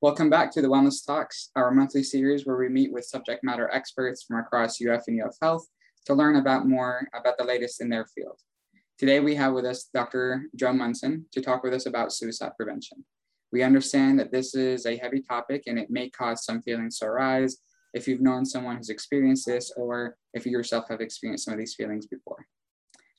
Welcome 0.00 0.30
back 0.30 0.52
to 0.52 0.62
the 0.62 0.68
Wellness 0.68 1.04
Talks, 1.04 1.50
our 1.56 1.72
monthly 1.72 2.04
series 2.04 2.46
where 2.46 2.56
we 2.56 2.68
meet 2.68 2.92
with 2.92 3.04
subject 3.04 3.42
matter 3.42 3.68
experts 3.72 4.22
from 4.22 4.38
across 4.38 4.80
UF 4.80 5.02
and 5.08 5.20
UF 5.20 5.34
Health 5.42 5.66
to 6.06 6.14
learn 6.14 6.36
about 6.36 6.68
more 6.68 7.08
about 7.12 7.36
the 7.36 7.42
latest 7.42 7.80
in 7.80 7.88
their 7.88 8.06
field. 8.06 8.38
Today 8.96 9.18
we 9.18 9.34
have 9.34 9.54
with 9.54 9.64
us 9.64 9.90
Dr. 9.92 10.44
Joe 10.54 10.72
Munson 10.72 11.26
to 11.32 11.40
talk 11.40 11.64
with 11.64 11.74
us 11.74 11.86
about 11.86 12.12
suicide 12.12 12.52
prevention. 12.56 13.04
We 13.50 13.64
understand 13.64 14.20
that 14.20 14.30
this 14.30 14.54
is 14.54 14.86
a 14.86 14.96
heavy 14.96 15.20
topic 15.20 15.64
and 15.66 15.80
it 15.80 15.90
may 15.90 16.10
cause 16.10 16.44
some 16.44 16.62
feelings 16.62 17.00
to 17.00 17.06
arise 17.06 17.56
if 17.92 18.06
you've 18.06 18.20
known 18.20 18.46
someone 18.46 18.76
who's 18.76 18.90
experienced 18.90 19.46
this 19.46 19.72
or 19.76 20.16
if 20.32 20.46
you 20.46 20.52
yourself 20.52 20.84
have 20.90 21.00
experienced 21.00 21.46
some 21.46 21.54
of 21.54 21.58
these 21.58 21.74
feelings 21.74 22.06
before. 22.06 22.46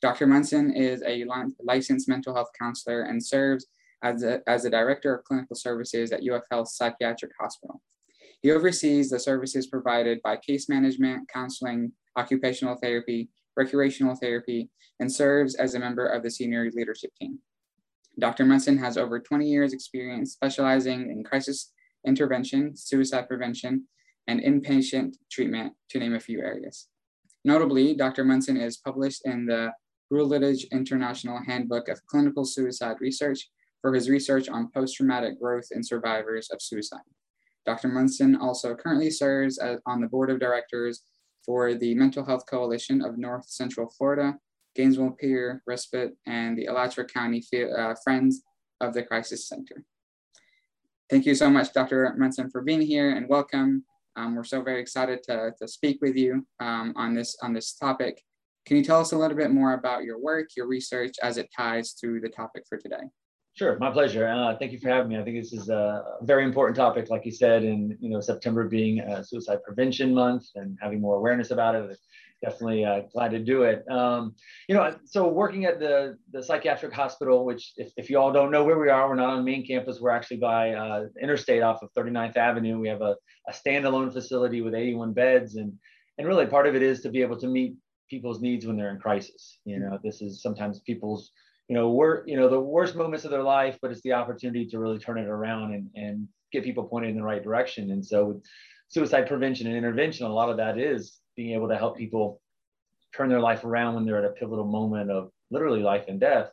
Dr. 0.02 0.28
Munson 0.28 0.74
is 0.74 1.04
a 1.06 1.26
licensed 1.62 2.08
mental 2.08 2.34
health 2.34 2.52
counselor 2.58 3.02
and 3.02 3.22
serves 3.22 3.66
as 4.04 4.24
a, 4.24 4.42
as 4.48 4.66
a 4.66 4.70
director 4.70 5.16
of 5.16 5.24
clinical 5.24 5.56
services 5.56 6.12
at 6.12 6.22
UF 6.28 6.44
Health 6.52 6.70
Psychiatric 6.70 7.32
Hospital. 7.40 7.82
He 8.42 8.52
oversees 8.52 9.10
the 9.10 9.20
services 9.20 9.68
provided 9.68 10.22
by 10.24 10.38
case 10.38 10.70
management, 10.70 11.28
counseling, 11.28 11.92
occupational 12.18 12.76
therapy, 12.76 13.30
recreational 13.58 14.16
therapy, 14.16 14.70
and 15.00 15.12
serves 15.12 15.56
as 15.56 15.76
a 15.76 15.80
member 15.80 16.06
of 16.06 16.24
the 16.24 16.32
senior 16.32 16.70
leadership 16.74 17.12
team. 17.20 17.40
Dr. 18.18 18.46
Munson 18.46 18.78
has 18.78 18.98
over 18.98 19.20
20 19.20 19.48
years 19.48 19.74
experience 19.74 20.34
specializing 20.34 21.10
in 21.12 21.24
crisis 21.24 21.72
intervention, 22.06 22.76
suicide 22.76 23.28
prevention, 23.28 23.86
and 24.28 24.42
inpatient 24.42 25.16
treatment, 25.32 25.74
to 25.90 26.00
name 26.00 26.16
a 26.16 26.20
few 26.20 26.40
areas. 26.40 26.88
Notably, 27.44 27.96
Dr. 27.96 28.24
Munson 28.24 28.58
is 28.58 28.78
published 28.78 29.22
in 29.26 29.46
the 29.46 29.72
Routledge 30.12 30.66
International 30.72 31.40
Handbook 31.46 31.88
of 31.88 32.06
Clinical 32.08 32.46
Suicide 32.46 32.98
Research 33.00 33.48
for 33.82 33.94
his 33.94 34.10
research 34.10 34.50
on 34.50 34.72
post-traumatic 34.74 35.40
growth 35.40 35.68
in 35.72 35.84
survivors 35.84 36.50
of 36.50 36.62
suicide. 36.62 37.00
Dr. 37.66 37.88
Munson 37.88 38.36
also 38.36 38.76
currently 38.76 39.12
serves 39.12 39.58
as, 39.58 39.80
on 39.86 40.02
the 40.02 40.08
board 40.08 40.30
of 40.30 40.40
directors 40.40 41.04
for 41.46 41.74
the 41.74 41.94
Mental 41.96 42.26
Health 42.26 42.46
Coalition 42.50 43.02
of 43.02 43.18
North 43.18 43.48
Central 43.48 43.90
Florida, 43.98 44.38
Gainesville 44.76 45.12
Peer 45.12 45.62
Respite, 45.68 46.14
and 46.26 46.58
the 46.58 46.66
Alachua 46.66 47.06
County 47.06 47.44
uh, 47.78 47.96
Friends 48.04 48.44
of 48.82 48.94
the 48.94 49.04
Crisis 49.04 49.48
Center. 49.48 49.84
Thank 51.10 51.26
you 51.26 51.36
so 51.36 51.50
much, 51.50 51.74
Dr. 51.74 52.14
Munson, 52.18 52.50
for 52.50 52.62
being 52.62 52.82
here 52.82 53.16
and 53.16 53.28
welcome. 53.28 53.84
Um, 54.16 54.36
we're 54.36 54.44
so 54.44 54.62
very 54.62 54.82
excited 54.82 55.24
to, 55.24 55.54
to 55.60 55.68
speak 55.68 56.00
with 56.02 56.16
you 56.16 56.46
um, 56.60 56.94
on, 56.96 57.14
this, 57.14 57.36
on 57.42 57.54
this 57.54 57.74
topic. 57.74 58.22
Can 58.66 58.78
you 58.78 58.84
tell 58.84 59.02
us 59.02 59.12
a 59.12 59.18
little 59.18 59.38
bit 59.38 59.52
more 59.52 59.74
about 59.74 60.04
your 60.04 60.20
work, 60.20 60.50
your 60.56 60.68
research 60.68 61.16
as 61.24 61.38
it 61.38 61.50
ties 61.56 61.94
to 61.96 62.20
the 62.20 62.30
topic 62.30 62.66
for 62.70 62.78
today? 62.78 63.10
Sure, 63.56 63.78
my 63.78 63.92
pleasure. 63.92 64.28
Uh, 64.28 64.56
thank 64.58 64.72
you 64.72 64.80
for 64.80 64.90
having 64.90 65.10
me. 65.10 65.18
I 65.18 65.24
think 65.24 65.36
this 65.42 65.52
is 65.52 65.70
a 65.70 66.04
very 66.22 66.46
important 66.46 66.78
topic, 66.78 67.10
like 67.10 67.26
you 67.26 67.32
said, 67.32 67.64
and 67.64 67.96
you 68.00 68.10
know 68.10 68.22
September 68.22 68.68
being 68.68 69.02
Suicide 69.24 69.60
Prevention 69.66 70.14
Month 70.14 70.46
and 70.56 70.78
having 70.82 71.02
more 71.02 71.18
awareness 71.18 71.52
about 71.52 71.76
it. 71.76 71.98
Definitely 72.42 72.86
uh, 72.86 73.02
glad 73.12 73.32
to 73.32 73.40
do 73.40 73.64
it. 73.64 73.84
Um, 73.92 74.34
you 74.70 74.76
know, 74.76 74.96
so 75.04 75.28
working 75.28 75.66
at 75.66 75.78
the 75.78 76.18
the 76.32 76.42
psychiatric 76.42 76.94
hospital, 76.94 77.44
which 77.44 77.74
if, 77.76 77.92
if 77.98 78.10
you 78.10 78.18
all 78.18 78.32
don't 78.32 78.50
know 78.50 78.64
where 78.64 78.80
we 78.80 78.88
are, 78.88 79.10
we're 79.10 79.16
not 79.16 79.32
on 79.32 79.44
main 79.44 79.66
campus. 79.68 80.00
We're 80.00 80.12
actually 80.12 80.38
by 80.38 80.72
uh, 80.72 81.08
Interstate 81.22 81.62
off 81.62 81.84
of 81.84 81.90
39th 81.98 82.38
Avenue. 82.38 82.80
We 82.80 82.88
have 82.88 83.02
a, 83.02 83.18
a 83.50 83.52
standalone 83.52 84.14
facility 84.14 84.62
with 84.62 84.74
81 84.74 85.12
beds, 85.12 85.56
and 85.58 85.74
and 86.18 86.28
really 86.28 86.46
part 86.46 86.66
of 86.66 86.76
it 86.76 86.82
is 86.82 87.02
to 87.02 87.10
be 87.10 87.22
able 87.22 87.38
to 87.40 87.48
meet 87.48 87.76
people's 88.10 88.40
needs 88.40 88.66
when 88.66 88.78
they're 88.78 88.92
in 88.92 89.00
crisis. 89.00 89.60
You 89.66 89.80
know, 89.80 90.00
this 90.02 90.22
is 90.22 90.42
sometimes 90.42 90.80
people's 90.80 91.34
you 91.70 91.76
know, 91.76 91.92
we're, 91.92 92.26
you 92.26 92.36
know, 92.36 92.50
the 92.50 92.60
worst 92.60 92.96
moments 92.96 93.26
of 93.26 93.32
their 93.32 93.44
life, 93.44 93.78
but 93.80 93.92
it's 93.92 94.02
the 94.02 94.14
opportunity 94.14 94.66
to 94.66 94.80
really 94.80 94.98
turn 94.98 95.20
it 95.20 95.28
around 95.28 95.74
and, 95.74 95.90
and 95.96 96.28
get 96.52 96.64
people 96.64 96.84
pointed 96.84 97.12
in 97.12 97.16
the 97.16 97.24
right 97.24 97.44
direction. 97.44 97.92
And 97.92 98.04
so 98.04 98.26
with 98.26 98.44
suicide 98.88 99.28
prevention 99.28 99.68
and 99.68 99.78
intervention, 99.78 100.26
a 100.26 100.34
lot 100.34 100.50
of 100.50 100.58
that 100.58 100.80
is 100.80 101.20
being 101.36 101.54
able 101.54 101.70
to 101.70 101.78
help 101.78 101.96
people 101.96 102.42
turn 103.16 103.30
their 103.30 103.40
life 103.40 103.64
around 103.64 103.94
when 103.94 104.06
they're 104.06 104.18
at 104.18 104.26
a 104.26 104.34
pivotal 104.34 104.66
moment 104.66 105.12
of 105.12 105.30
literally 105.52 105.82
life 105.82 106.06
and 106.08 106.20
death. 106.20 106.50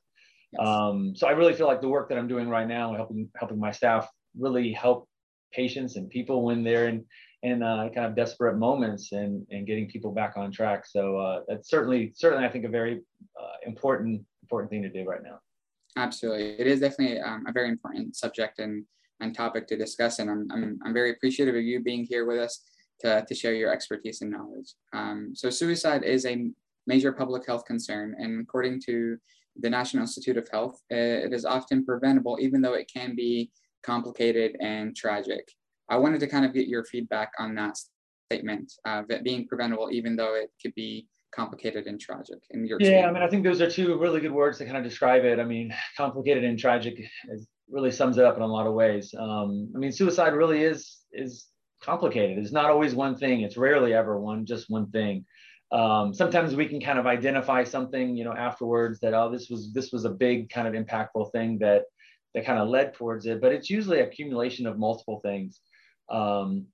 Yes. 0.52 0.68
Um, 0.68 1.14
so 1.16 1.26
I 1.26 1.30
really 1.30 1.54
feel 1.54 1.66
like 1.66 1.80
the 1.80 1.88
work 1.88 2.10
that 2.10 2.18
I'm 2.18 2.28
doing 2.28 2.48
right 2.48 2.68
now, 2.68 2.94
helping 2.94 3.28
helping 3.36 3.58
my 3.58 3.72
staff 3.72 4.08
really 4.38 4.70
help 4.70 5.08
patients 5.52 5.96
and 5.96 6.08
people 6.10 6.44
when 6.44 6.62
they're 6.62 6.88
in 6.88 7.04
in 7.42 7.62
uh, 7.62 7.88
kind 7.94 8.06
of 8.06 8.14
desperate 8.14 8.56
moments 8.56 9.12
and 9.12 9.46
and 9.50 9.66
getting 9.66 9.88
people 9.88 10.12
back 10.12 10.34
on 10.36 10.52
track. 10.52 10.86
So 10.86 11.18
uh, 11.18 11.40
that's 11.48 11.68
certainly 11.68 12.12
certainly 12.14 12.44
I 12.44 12.48
think 12.48 12.64
a 12.64 12.68
very 12.68 13.02
uh, 13.40 13.56
important 13.66 14.22
important 14.46 14.70
thing 14.70 14.82
to 14.82 14.88
do 14.88 15.04
right 15.04 15.22
now. 15.22 15.38
Absolutely. 15.96 16.50
It 16.60 16.66
is 16.66 16.80
definitely 16.80 17.20
um, 17.20 17.44
a 17.48 17.52
very 17.52 17.68
important 17.68 18.16
subject 18.16 18.58
and, 18.58 18.84
and 19.20 19.34
topic 19.34 19.66
to 19.68 19.76
discuss. 19.76 20.18
And 20.20 20.30
I'm, 20.30 20.48
I'm, 20.52 20.78
I'm 20.84 20.94
very 20.94 21.10
appreciative 21.10 21.56
of 21.56 21.62
you 21.62 21.82
being 21.82 22.04
here 22.04 22.24
with 22.26 22.38
us 22.38 22.62
to, 23.00 23.24
to 23.26 23.34
share 23.34 23.54
your 23.54 23.72
expertise 23.72 24.22
and 24.22 24.30
knowledge. 24.30 24.74
Um, 24.92 25.32
so 25.34 25.50
suicide 25.50 26.04
is 26.04 26.24
a 26.26 26.50
major 26.86 27.12
public 27.12 27.46
health 27.46 27.64
concern. 27.64 28.14
And 28.18 28.40
according 28.40 28.82
to 28.82 29.16
the 29.58 29.70
National 29.70 30.02
Institute 30.02 30.36
of 30.36 30.48
Health, 30.48 30.80
it 30.90 31.32
is 31.32 31.44
often 31.44 31.84
preventable, 31.84 32.38
even 32.40 32.60
though 32.60 32.74
it 32.74 32.90
can 32.94 33.16
be 33.16 33.50
complicated 33.82 34.56
and 34.60 34.94
tragic. 34.94 35.48
I 35.88 35.96
wanted 35.96 36.20
to 36.20 36.26
kind 36.26 36.44
of 36.44 36.52
get 36.52 36.68
your 36.68 36.84
feedback 36.84 37.30
on 37.38 37.54
that 37.56 37.76
statement, 38.30 38.72
uh, 38.86 39.02
that 39.08 39.24
being 39.24 39.46
preventable, 39.48 39.88
even 39.90 40.14
though 40.14 40.34
it 40.34 40.50
could 40.60 40.74
be 40.74 41.08
complicated 41.36 41.86
and 41.86 42.00
tragic 42.00 42.38
in 42.50 42.66
your 42.66 42.78
yeah 42.80 43.06
i 43.06 43.12
mean 43.12 43.22
i 43.22 43.28
think 43.28 43.44
those 43.44 43.60
are 43.60 43.70
two 43.70 43.98
really 43.98 44.20
good 44.20 44.32
words 44.32 44.56
to 44.56 44.64
kind 44.64 44.78
of 44.78 44.82
describe 44.82 45.24
it. 45.24 45.38
I 45.38 45.44
mean 45.44 45.72
complicated 45.96 46.42
and 46.44 46.58
tragic 46.58 46.98
is, 47.28 47.46
really 47.68 47.90
sums 47.90 48.16
it 48.16 48.24
up 48.24 48.36
in 48.36 48.42
a 48.42 48.46
lot 48.46 48.68
of 48.68 48.74
ways. 48.74 49.12
Um, 49.18 49.72
i 49.74 49.78
mean 49.78 49.92
suicide 49.92 50.32
really 50.34 50.62
is 50.62 50.98
is 51.12 51.46
complicated. 51.82 52.38
It's 52.38 52.52
not 52.52 52.70
always 52.70 52.94
one 52.94 53.16
thing. 53.16 53.40
It's 53.40 53.56
rarely 53.56 53.92
ever 53.92 54.18
one 54.18 54.46
just 54.46 54.70
one 54.70 54.88
thing. 54.90 55.24
Um, 55.72 56.14
sometimes 56.14 56.54
we 56.54 56.68
can 56.68 56.80
kind 56.80 56.98
of 56.98 57.06
identify 57.06 57.64
something 57.64 58.16
you 58.16 58.24
know 58.24 58.32
afterwards 58.32 59.00
that 59.00 59.14
oh 59.14 59.30
this 59.30 59.50
was 59.50 59.72
this 59.72 59.92
was 59.92 60.04
a 60.04 60.10
big 60.10 60.48
kind 60.48 60.68
of 60.68 60.74
impactful 60.74 61.32
thing 61.32 61.58
that 61.58 61.82
that 62.34 62.46
kind 62.46 62.60
of 62.60 62.68
led 62.68 62.94
towards 62.94 63.26
it 63.26 63.40
but 63.40 63.52
it's 63.52 63.68
usually 63.68 64.00
accumulation 64.00 64.66
of 64.66 64.78
multiple 64.78 65.20
things. 65.24 65.60
Um, 66.08 66.66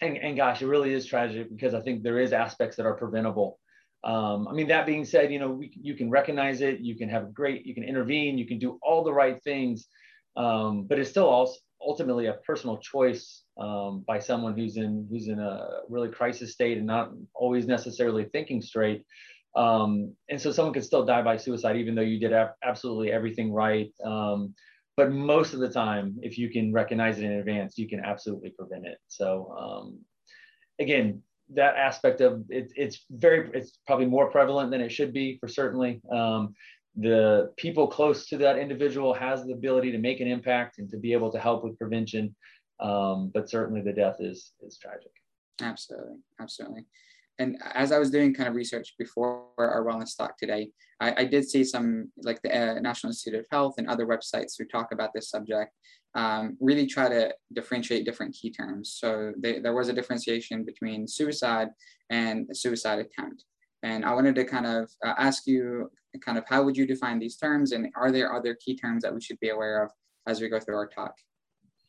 and, 0.00 0.16
and 0.16 0.36
gosh 0.36 0.62
it 0.62 0.66
really 0.66 0.94
is 0.94 1.04
tragic 1.04 1.50
because 1.50 1.74
i 1.74 1.80
think 1.82 2.02
there 2.02 2.18
is 2.18 2.32
aspects 2.32 2.76
that 2.76 2.86
are 2.86 2.94
preventable 2.94 3.59
um, 4.02 4.48
I 4.48 4.52
mean, 4.52 4.68
that 4.68 4.86
being 4.86 5.04
said, 5.04 5.32
you 5.32 5.38
know, 5.38 5.50
we, 5.50 5.72
you 5.80 5.94
can 5.94 6.10
recognize 6.10 6.62
it, 6.62 6.80
you 6.80 6.96
can 6.96 7.08
have 7.08 7.34
great, 7.34 7.66
you 7.66 7.74
can 7.74 7.84
intervene, 7.84 8.38
you 8.38 8.46
can 8.46 8.58
do 8.58 8.78
all 8.82 9.04
the 9.04 9.12
right 9.12 9.42
things, 9.42 9.88
um, 10.36 10.84
but 10.84 10.98
it's 10.98 11.10
still 11.10 11.28
also 11.28 11.58
ultimately 11.82 12.26
a 12.26 12.34
personal 12.46 12.78
choice 12.78 13.42
um, 13.58 14.04
by 14.06 14.18
someone 14.18 14.56
who's 14.56 14.76
in 14.76 15.06
who's 15.10 15.28
in 15.28 15.38
a 15.38 15.80
really 15.88 16.08
crisis 16.08 16.52
state 16.52 16.78
and 16.78 16.86
not 16.86 17.10
always 17.34 17.66
necessarily 17.66 18.24
thinking 18.24 18.60
straight. 18.62 19.04
Um, 19.56 20.14
and 20.28 20.40
so 20.40 20.52
someone 20.52 20.72
could 20.72 20.84
still 20.84 21.04
die 21.04 21.22
by 21.22 21.36
suicide, 21.36 21.76
even 21.76 21.94
though 21.94 22.02
you 22.02 22.20
did 22.20 22.32
absolutely 22.62 23.10
everything 23.10 23.52
right. 23.52 23.90
Um, 24.04 24.54
but 24.96 25.10
most 25.10 25.54
of 25.54 25.60
the 25.60 25.68
time, 25.70 26.16
if 26.22 26.38
you 26.38 26.50
can 26.50 26.72
recognize 26.72 27.18
it 27.18 27.24
in 27.24 27.32
advance, 27.32 27.76
you 27.76 27.88
can 27.88 28.00
absolutely 28.00 28.50
prevent 28.50 28.86
it. 28.86 28.98
So 29.08 29.54
um, 29.58 29.98
again, 30.78 31.22
that 31.54 31.76
aspect 31.76 32.20
of 32.20 32.44
it, 32.48 32.72
it's 32.76 33.04
very 33.10 33.50
it's 33.54 33.78
probably 33.86 34.06
more 34.06 34.30
prevalent 34.30 34.70
than 34.70 34.80
it 34.80 34.92
should 34.92 35.12
be 35.12 35.38
for 35.38 35.48
certainly. 35.48 36.00
Um, 36.12 36.54
the 36.96 37.52
people 37.56 37.86
close 37.86 38.26
to 38.28 38.36
that 38.38 38.58
individual 38.58 39.14
has 39.14 39.44
the 39.44 39.52
ability 39.52 39.92
to 39.92 39.98
make 39.98 40.20
an 40.20 40.26
impact 40.26 40.78
and 40.78 40.90
to 40.90 40.96
be 40.96 41.12
able 41.12 41.30
to 41.30 41.38
help 41.38 41.62
with 41.62 41.78
prevention. 41.78 42.34
Um, 42.80 43.30
but 43.32 43.48
certainly 43.48 43.80
the 43.80 43.92
death 43.92 44.16
is 44.20 44.52
is 44.60 44.78
tragic. 44.78 45.12
Absolutely. 45.60 46.16
Absolutely 46.40 46.86
and 47.40 47.56
as 47.74 47.90
I 47.90 47.98
was 47.98 48.10
doing 48.10 48.34
kind 48.34 48.48
of 48.50 48.54
research 48.54 48.94
before 48.98 49.46
our 49.56 49.82
wellness 49.82 50.14
talk 50.16 50.36
today, 50.36 50.70
I, 51.00 51.22
I 51.22 51.24
did 51.24 51.48
see 51.48 51.64
some 51.64 52.12
like 52.22 52.40
the 52.42 52.50
uh, 52.54 52.80
National 52.80 53.10
Institute 53.10 53.40
of 53.40 53.46
Health 53.50 53.74
and 53.78 53.88
other 53.88 54.06
websites 54.06 54.52
who 54.58 54.66
talk 54.66 54.92
about 54.92 55.10
this 55.14 55.30
subject 55.30 55.72
um, 56.14 56.58
really 56.60 56.86
try 56.86 57.08
to 57.08 57.32
differentiate 57.54 58.04
different 58.04 58.34
key 58.34 58.50
terms. 58.50 58.94
So 59.00 59.32
they, 59.38 59.58
there 59.58 59.74
was 59.74 59.88
a 59.88 59.94
differentiation 59.94 60.64
between 60.64 61.08
suicide 61.08 61.68
and 62.10 62.46
suicide 62.52 62.98
attempt. 62.98 63.44
And 63.82 64.04
I 64.04 64.12
wanted 64.12 64.34
to 64.34 64.44
kind 64.44 64.66
of 64.66 64.90
uh, 65.04 65.14
ask 65.16 65.46
you 65.46 65.90
kind 66.22 66.36
of 66.36 66.44
how 66.46 66.62
would 66.62 66.76
you 66.76 66.86
define 66.86 67.18
these 67.18 67.36
terms 67.36 67.72
and 67.72 67.88
are 67.96 68.12
there 68.12 68.34
other 68.34 68.54
key 68.54 68.76
terms 68.76 69.02
that 69.02 69.14
we 69.14 69.22
should 69.22 69.40
be 69.40 69.48
aware 69.48 69.82
of 69.82 69.90
as 70.26 70.42
we 70.42 70.48
go 70.50 70.60
through 70.60 70.76
our 70.76 70.88
talk? 70.88 71.14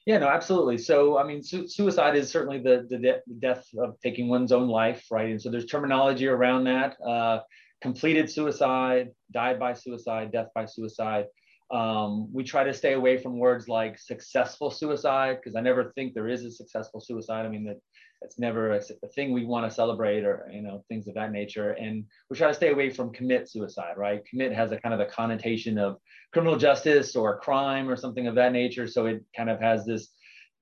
Yeah, 0.06 0.18
no, 0.18 0.28
absolutely. 0.28 0.78
So, 0.80 1.18
I 1.18 1.24
mean, 1.24 1.44
su- 1.44 1.68
suicide 1.68 2.16
is 2.16 2.30
certainly 2.30 2.60
the, 2.60 2.88
the, 2.90 2.98
de- 2.98 3.22
death 3.40 3.68
of 3.78 4.00
taking 4.02 4.30
one's 4.30 4.52
own 4.52 4.68
life, 4.68 5.06
right? 5.12 5.30
And 5.30 5.42
so 5.42 5.52
there's 5.52 5.68
terminology 5.68 6.28
around 6.28 6.64
that. 6.64 6.96
Uh, 7.06 7.42
completed 7.82 8.30
suicide, 8.30 9.10
died 9.32 9.60
by 9.60 9.74
suicide, 9.74 10.32
death 10.32 10.50
by 10.56 10.66
suicide. 10.66 11.26
Um, 11.72 12.32
we 12.34 12.44
try 12.44 12.64
to 12.64 12.74
stay 12.74 12.94
away 12.94 13.18
from 13.18 13.38
words 13.38 13.70
like 13.70 13.98
successful 13.98 14.72
suicide 14.72 15.38
because 15.38 15.56
I 15.56 15.62
never 15.62 15.92
think 15.96 16.14
there 16.14 16.28
is 16.28 16.44
a 16.44 16.52
successful 16.52 17.00
suicide. 17.00 17.46
I 17.46 17.50
mean, 17.50 17.66
that 17.66 17.80
that's 18.22 18.38
never 18.38 18.74
a, 18.74 18.82
a, 19.04 19.08
thing 19.08 19.34
we 19.34 19.46
want 19.46 19.70
to 19.70 19.76
celebrate 19.76 20.24
or 20.24 20.48
you 20.54 20.62
know 20.62 20.84
things 20.88 21.08
of 21.08 21.16
that 21.16 21.32
nature. 21.32 21.72
And 21.72 22.06
we 22.30 22.38
try 22.38 22.48
to 22.48 22.54
stay 22.54 22.72
away 22.72 22.90
from 22.90 23.12
commit 23.12 23.50
suicide. 23.50 23.96
Right? 23.98 24.24
Commit 24.26 24.54
has 24.54 24.72
a 24.72 24.78
kind 24.80 24.94
of 24.94 25.00
a 25.00 25.06
connotation 25.06 25.78
of 25.78 25.98
criminal 26.32 26.58
justice 26.58 27.16
or 27.16 27.40
crime 27.40 27.90
or 27.90 27.96
something 27.96 28.28
of 28.28 28.36
that 28.36 28.54
nature. 28.54 28.88
So 28.88 29.08
it 29.08 29.24
kind 29.36 29.50
of 29.50 29.60
has 29.60 29.86
this 29.86 30.10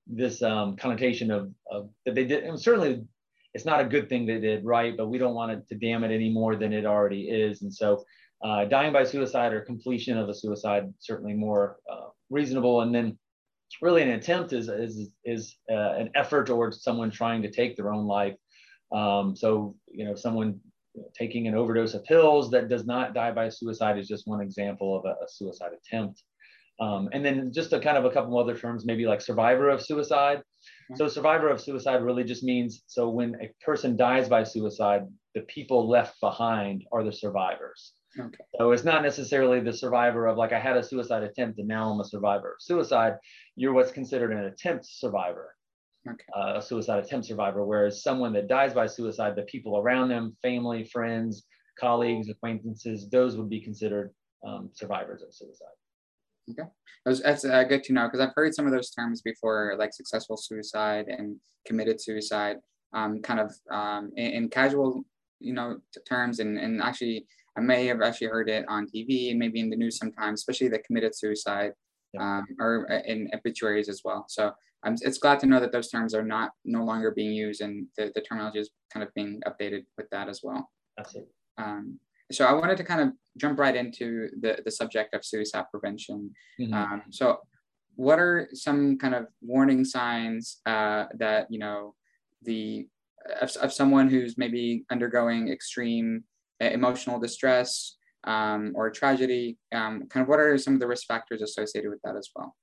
this 0.06 0.42
um, 0.42 0.76
connotation 0.76 1.30
of, 1.30 1.50
of 1.70 1.90
that 2.04 2.14
they 2.14 2.24
did. 2.24 2.44
And 2.44 2.60
certainly, 2.60 3.02
it's 3.54 3.64
not 3.64 3.80
a 3.80 3.84
good 3.84 4.08
thing 4.08 4.26
they 4.26 4.40
did, 4.40 4.64
right? 4.64 4.96
But 4.96 5.08
we 5.08 5.18
don't 5.18 5.34
want 5.34 5.52
it 5.52 5.68
to 5.68 5.74
damn 5.74 6.04
it 6.04 6.14
any 6.14 6.30
more 6.30 6.56
than 6.56 6.72
it 6.72 6.86
already 6.86 7.22
is. 7.22 7.62
And 7.62 7.72
so, 7.72 8.04
uh, 8.42 8.64
dying 8.64 8.92
by 8.92 9.04
suicide 9.04 9.52
or 9.52 9.60
completion 9.60 10.16
of 10.16 10.28
a 10.28 10.34
suicide 10.34 10.92
certainly 10.98 11.34
more 11.34 11.76
uh, 11.90 12.08
reasonable. 12.30 12.80
And 12.80 12.94
then, 12.94 13.18
really, 13.82 14.02
an 14.02 14.10
attempt 14.10 14.52
is 14.52 14.68
is 14.68 15.12
is 15.24 15.56
uh, 15.70 15.92
an 15.92 16.10
effort 16.14 16.46
towards 16.46 16.82
someone 16.82 17.10
trying 17.10 17.42
to 17.42 17.50
take 17.50 17.76
their 17.76 17.92
own 17.92 18.06
life. 18.06 18.36
Um, 18.92 19.36
so, 19.36 19.76
you 19.86 20.04
know, 20.04 20.14
someone 20.14 20.60
taking 21.16 21.46
an 21.46 21.54
overdose 21.54 21.94
of 21.94 22.04
pills 22.04 22.50
that 22.50 22.68
does 22.68 22.84
not 22.84 23.14
die 23.14 23.30
by 23.30 23.48
suicide 23.48 23.98
is 23.98 24.08
just 24.08 24.26
one 24.26 24.40
example 24.40 24.98
of 24.98 25.04
a, 25.04 25.10
a 25.24 25.28
suicide 25.28 25.70
attempt. 25.72 26.22
Um, 26.80 27.10
and 27.12 27.24
then 27.24 27.52
just 27.52 27.72
a 27.72 27.78
kind 27.78 27.98
of 27.98 28.06
a 28.06 28.10
couple 28.10 28.38
other 28.38 28.56
terms, 28.56 28.86
maybe 28.86 29.06
like 29.06 29.20
survivor 29.20 29.68
of 29.68 29.82
suicide. 29.82 30.42
So 30.96 31.08
survivor 31.08 31.48
of 31.48 31.60
suicide 31.60 32.02
really 32.02 32.24
just 32.24 32.42
means 32.42 32.82
so 32.86 33.08
when 33.08 33.36
a 33.40 33.50
person 33.64 33.96
dies 33.96 34.28
by 34.28 34.44
suicide, 34.44 35.02
the 35.34 35.42
people 35.42 35.88
left 35.88 36.18
behind 36.20 36.84
are 36.90 37.04
the 37.04 37.12
survivors. 37.12 37.92
Okay. 38.18 38.44
So 38.58 38.72
it's 38.72 38.84
not 38.84 39.02
necessarily 39.02 39.60
the 39.60 39.72
survivor 39.72 40.26
of 40.26 40.36
like 40.36 40.52
I 40.52 40.58
had 40.58 40.76
a 40.76 40.82
suicide 40.82 41.22
attempt 41.22 41.58
and 41.58 41.68
now 41.68 41.90
I'm 41.90 42.00
a 42.00 42.04
survivor 42.04 42.52
of 42.52 42.62
suicide. 42.62 43.14
You're 43.54 43.72
what's 43.72 43.92
considered 43.92 44.32
an 44.32 44.46
attempt 44.46 44.86
survivor 44.86 45.54
okay. 46.08 46.24
uh, 46.36 46.58
a 46.58 46.62
suicide 46.62 47.04
attempt 47.04 47.26
survivor, 47.26 47.64
whereas 47.64 48.02
someone 48.02 48.32
that 48.34 48.48
dies 48.48 48.74
by 48.74 48.86
suicide, 48.86 49.36
the 49.36 49.42
people 49.42 49.78
around 49.78 50.08
them, 50.08 50.36
family, 50.42 50.84
friends, 50.84 51.44
colleagues, 51.78 52.28
acquaintances, 52.28 53.08
those 53.10 53.36
would 53.36 53.48
be 53.48 53.60
considered 53.60 54.12
um, 54.46 54.70
survivors 54.72 55.22
of 55.22 55.34
suicide. 55.34 55.68
Okay, 56.50 56.68
that's, 57.04 57.22
that's 57.22 57.44
uh, 57.44 57.64
good 57.64 57.84
to 57.84 57.92
know 57.92 58.06
because 58.06 58.20
I've 58.20 58.34
heard 58.34 58.54
some 58.54 58.66
of 58.66 58.72
those 58.72 58.90
terms 58.90 59.22
before, 59.22 59.76
like 59.78 59.92
successful 59.92 60.36
suicide 60.36 61.06
and 61.08 61.36
committed 61.66 62.00
suicide, 62.00 62.56
um, 62.92 63.20
kind 63.22 63.40
of 63.40 63.54
um, 63.70 64.10
in, 64.16 64.32
in, 64.32 64.48
casual, 64.48 65.04
you 65.38 65.52
know, 65.52 65.78
terms, 66.08 66.40
and 66.40 66.58
and 66.58 66.82
actually 66.82 67.26
I 67.56 67.60
may 67.60 67.86
have 67.86 68.00
actually 68.00 68.28
heard 68.28 68.48
it 68.48 68.64
on 68.68 68.86
TV 68.86 69.30
and 69.30 69.38
maybe 69.38 69.60
in 69.60 69.70
the 69.70 69.76
news 69.76 69.98
sometimes, 69.98 70.40
especially 70.40 70.68
the 70.68 70.78
committed 70.78 71.14
suicide, 71.14 71.72
um, 72.18 72.46
or 72.58 72.90
uh, 72.90 73.00
in 73.06 73.28
obituaries 73.34 73.88
as 73.88 74.02
well. 74.04 74.24
So 74.28 74.52
I'm, 74.84 74.96
it's 75.00 75.18
glad 75.18 75.40
to 75.40 75.46
know 75.46 75.60
that 75.60 75.72
those 75.72 75.88
terms 75.88 76.14
are 76.14 76.22
not 76.22 76.52
no 76.64 76.84
longer 76.84 77.10
being 77.10 77.32
used 77.32 77.60
and 77.60 77.86
the, 77.96 78.12
the 78.14 78.20
terminology 78.20 78.60
is 78.60 78.70
kind 78.92 79.04
of 79.04 79.12
being 79.14 79.40
updated 79.46 79.84
with 79.96 80.08
that 80.10 80.28
as 80.28 80.40
well. 80.42 80.70
Absolutely. 80.98 81.32
Um, 81.58 81.98
so 82.32 82.44
I 82.44 82.52
wanted 82.52 82.76
to 82.76 82.84
kind 82.84 83.00
of 83.00 83.12
jump 83.36 83.58
right 83.58 83.74
into 83.74 84.28
the, 84.40 84.58
the 84.64 84.70
subject 84.70 85.14
of 85.14 85.24
suicide 85.24 85.64
prevention. 85.70 86.30
Mm-hmm. 86.60 86.72
Um, 86.72 87.02
so 87.10 87.40
what 87.96 88.18
are 88.18 88.48
some 88.52 88.96
kind 88.98 89.14
of 89.14 89.26
warning 89.42 89.84
signs 89.84 90.60
uh, 90.64 91.06
that, 91.18 91.48
you 91.50 91.58
know, 91.58 91.94
the 92.42 92.86
of, 93.40 93.50
of 93.56 93.72
someone 93.72 94.08
who's 94.08 94.38
maybe 94.38 94.84
undergoing 94.90 95.48
extreme 95.48 96.24
emotional 96.60 97.18
distress 97.18 97.96
um, 98.24 98.72
or 98.74 98.90
tragedy, 98.90 99.58
um, 99.72 100.06
kind 100.08 100.22
of 100.22 100.28
what 100.28 100.40
are 100.40 100.56
some 100.58 100.74
of 100.74 100.80
the 100.80 100.86
risk 100.86 101.06
factors 101.06 101.42
associated 101.42 101.90
with 101.90 102.00
that 102.04 102.16
as 102.16 102.28
well? 102.34 102.54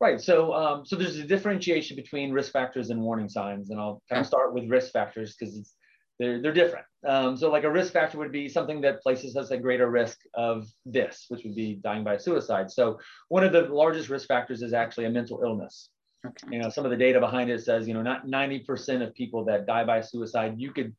Right. 0.00 0.20
So, 0.20 0.54
um, 0.54 0.86
so 0.86 0.96
there's 0.96 1.16
a 1.16 1.26
differentiation 1.26 1.94
between 1.94 2.32
risk 2.32 2.52
factors 2.52 2.88
and 2.88 3.00
warning 3.00 3.28
signs, 3.28 3.70
and 3.70 3.78
I'll 3.78 4.02
kind 4.08 4.20
of 4.20 4.26
start 4.26 4.54
with 4.54 4.70
risk 4.70 4.92
factors 4.92 5.36
because 5.38 5.74
they're 6.18 6.40
they're 6.40 6.54
different. 6.54 6.86
Um, 7.06 7.36
so, 7.36 7.50
like 7.50 7.64
a 7.64 7.70
risk 7.70 7.92
factor 7.92 8.16
would 8.18 8.32
be 8.32 8.48
something 8.48 8.80
that 8.80 9.02
places 9.02 9.36
us 9.36 9.50
at 9.50 9.60
greater 9.60 9.90
risk 9.90 10.18
of 10.34 10.66
this, 10.86 11.26
which 11.28 11.44
would 11.44 11.54
be 11.54 11.80
dying 11.82 12.02
by 12.02 12.16
suicide. 12.16 12.70
So, 12.70 12.98
one 13.28 13.44
of 13.44 13.52
the 13.52 13.62
largest 13.62 14.08
risk 14.08 14.26
factors 14.26 14.62
is 14.62 14.72
actually 14.72 15.04
a 15.04 15.10
mental 15.10 15.42
illness. 15.44 15.90
Okay. 16.26 16.56
You 16.56 16.62
know, 16.62 16.68
some 16.70 16.84
of 16.84 16.90
the 16.90 16.96
data 16.96 17.20
behind 17.20 17.50
it 17.50 17.62
says, 17.62 17.88
you 17.88 17.94
know, 17.94 18.02
not 18.02 18.26
90% 18.26 19.02
of 19.02 19.14
people 19.14 19.44
that 19.46 19.66
die 19.66 19.84
by 19.84 20.02
suicide, 20.02 20.54
you 20.58 20.70
could 20.70 20.94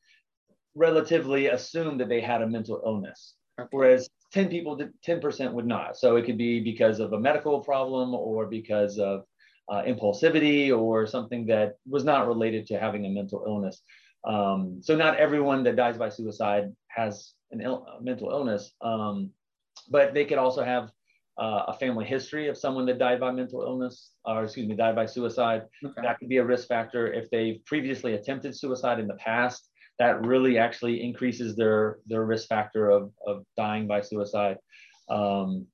relatively 0.75 1.47
assume 1.47 1.97
that 1.97 2.09
they 2.09 2.21
had 2.21 2.41
a 2.41 2.47
mental 2.47 2.81
illness. 2.85 3.35
Okay. 3.59 3.67
Whereas 3.71 4.09
10 4.31 4.49
people, 4.49 4.79
10% 5.05 5.53
would 5.53 5.67
not. 5.67 5.97
So 5.97 6.15
it 6.15 6.25
could 6.25 6.37
be 6.37 6.61
because 6.61 6.99
of 6.99 7.13
a 7.13 7.19
medical 7.19 7.59
problem 7.59 8.13
or 8.13 8.45
because 8.45 8.97
of 8.97 9.25
uh, 9.69 9.83
impulsivity 9.83 10.75
or 10.75 11.05
something 11.05 11.45
that 11.47 11.75
was 11.87 12.03
not 12.03 12.27
related 12.27 12.65
to 12.67 12.79
having 12.79 13.05
a 13.05 13.09
mental 13.09 13.43
illness. 13.45 13.81
Um, 14.23 14.79
so 14.81 14.95
not 14.95 15.17
everyone 15.17 15.63
that 15.63 15.75
dies 15.75 15.97
by 15.97 16.09
suicide 16.09 16.71
has 16.87 17.33
an 17.51 17.61
Ill- 17.61 17.85
mental 18.01 18.29
illness, 18.29 18.71
um, 18.81 19.31
but 19.89 20.13
they 20.13 20.25
could 20.25 20.37
also 20.37 20.63
have 20.63 20.91
uh, 21.39 21.65
a 21.69 21.73
family 21.73 22.05
history 22.05 22.47
of 22.47 22.57
someone 22.57 22.85
that 22.85 22.99
died 22.99 23.19
by 23.19 23.31
mental 23.31 23.63
illness, 23.63 24.11
or 24.25 24.43
excuse 24.43 24.67
me, 24.67 24.75
died 24.75 24.95
by 24.95 25.05
suicide. 25.05 25.63
Okay. 25.83 26.01
That 26.03 26.19
could 26.19 26.29
be 26.29 26.37
a 26.37 26.45
risk 26.45 26.67
factor. 26.67 27.11
If 27.11 27.29
they've 27.31 27.63
previously 27.65 28.13
attempted 28.13 28.55
suicide 28.55 28.99
in 28.99 29.07
the 29.07 29.15
past, 29.15 29.70
that 30.01 30.25
really 30.25 30.57
actually 30.57 31.03
increases 31.03 31.55
their 31.55 31.99
their 32.07 32.25
risk 32.25 32.47
factor 32.47 32.89
of, 32.89 33.11
of 33.27 33.45
dying 33.55 33.85
by 33.85 34.01
suicide. 34.01 34.57
Um, 35.09 35.67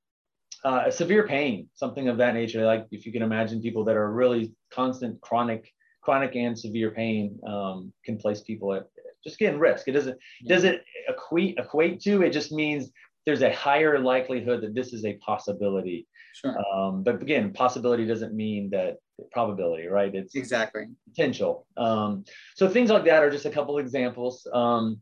uh, 0.66 0.92
severe 0.92 1.26
pain, 1.26 1.70
something 1.76 2.10
of 2.10 2.18
that 2.18 2.34
nature. 2.34 2.66
Like 2.66 2.88
if 2.92 3.06
you 3.06 3.14
can 3.14 3.22
imagine 3.22 3.62
people 3.62 3.86
that 3.86 3.96
are 3.96 4.12
really 4.12 4.54
constant 4.70 5.22
chronic, 5.22 5.72
chronic 6.02 6.36
and 6.36 6.60
severe 6.60 6.92
pain 6.92 7.40
um, 7.48 7.94
can 8.04 8.18
place 8.18 8.42
people 8.42 8.74
at 8.74 8.88
just 9.24 9.40
getting 9.40 9.60
risk. 9.60 9.88
It 9.88 9.94
doesn't 9.94 10.18
yeah. 10.42 10.54
does 10.54 10.66
it 10.66 10.84
equate 11.08 11.58
equate 11.58 12.02
to. 12.02 12.22
It 12.24 12.32
just 12.32 12.52
means 12.52 12.92
there's 13.26 13.44
a 13.44 13.54
higher 13.54 13.98
likelihood 13.98 14.62
that 14.64 14.76
this 14.76 14.92
is 14.92 15.06
a 15.06 15.14
possibility. 15.26 16.06
Sure. 16.42 16.56
Um, 16.72 17.04
but 17.04 17.22
again, 17.22 17.52
possibility 17.52 18.06
doesn't 18.06 18.34
mean 18.34 18.70
that 18.70 18.98
probability, 19.32 19.88
right? 19.88 20.14
It's 20.14 20.36
exactly 20.36 20.86
potential. 21.08 21.66
Um, 21.78 22.26
so 22.56 22.70
things 22.70 22.92
like 22.92 23.06
that 23.06 23.24
are 23.24 23.32
just 23.32 23.46
a 23.46 23.50
couple 23.50 23.80
examples. 23.80 24.46
Um, 24.54 25.02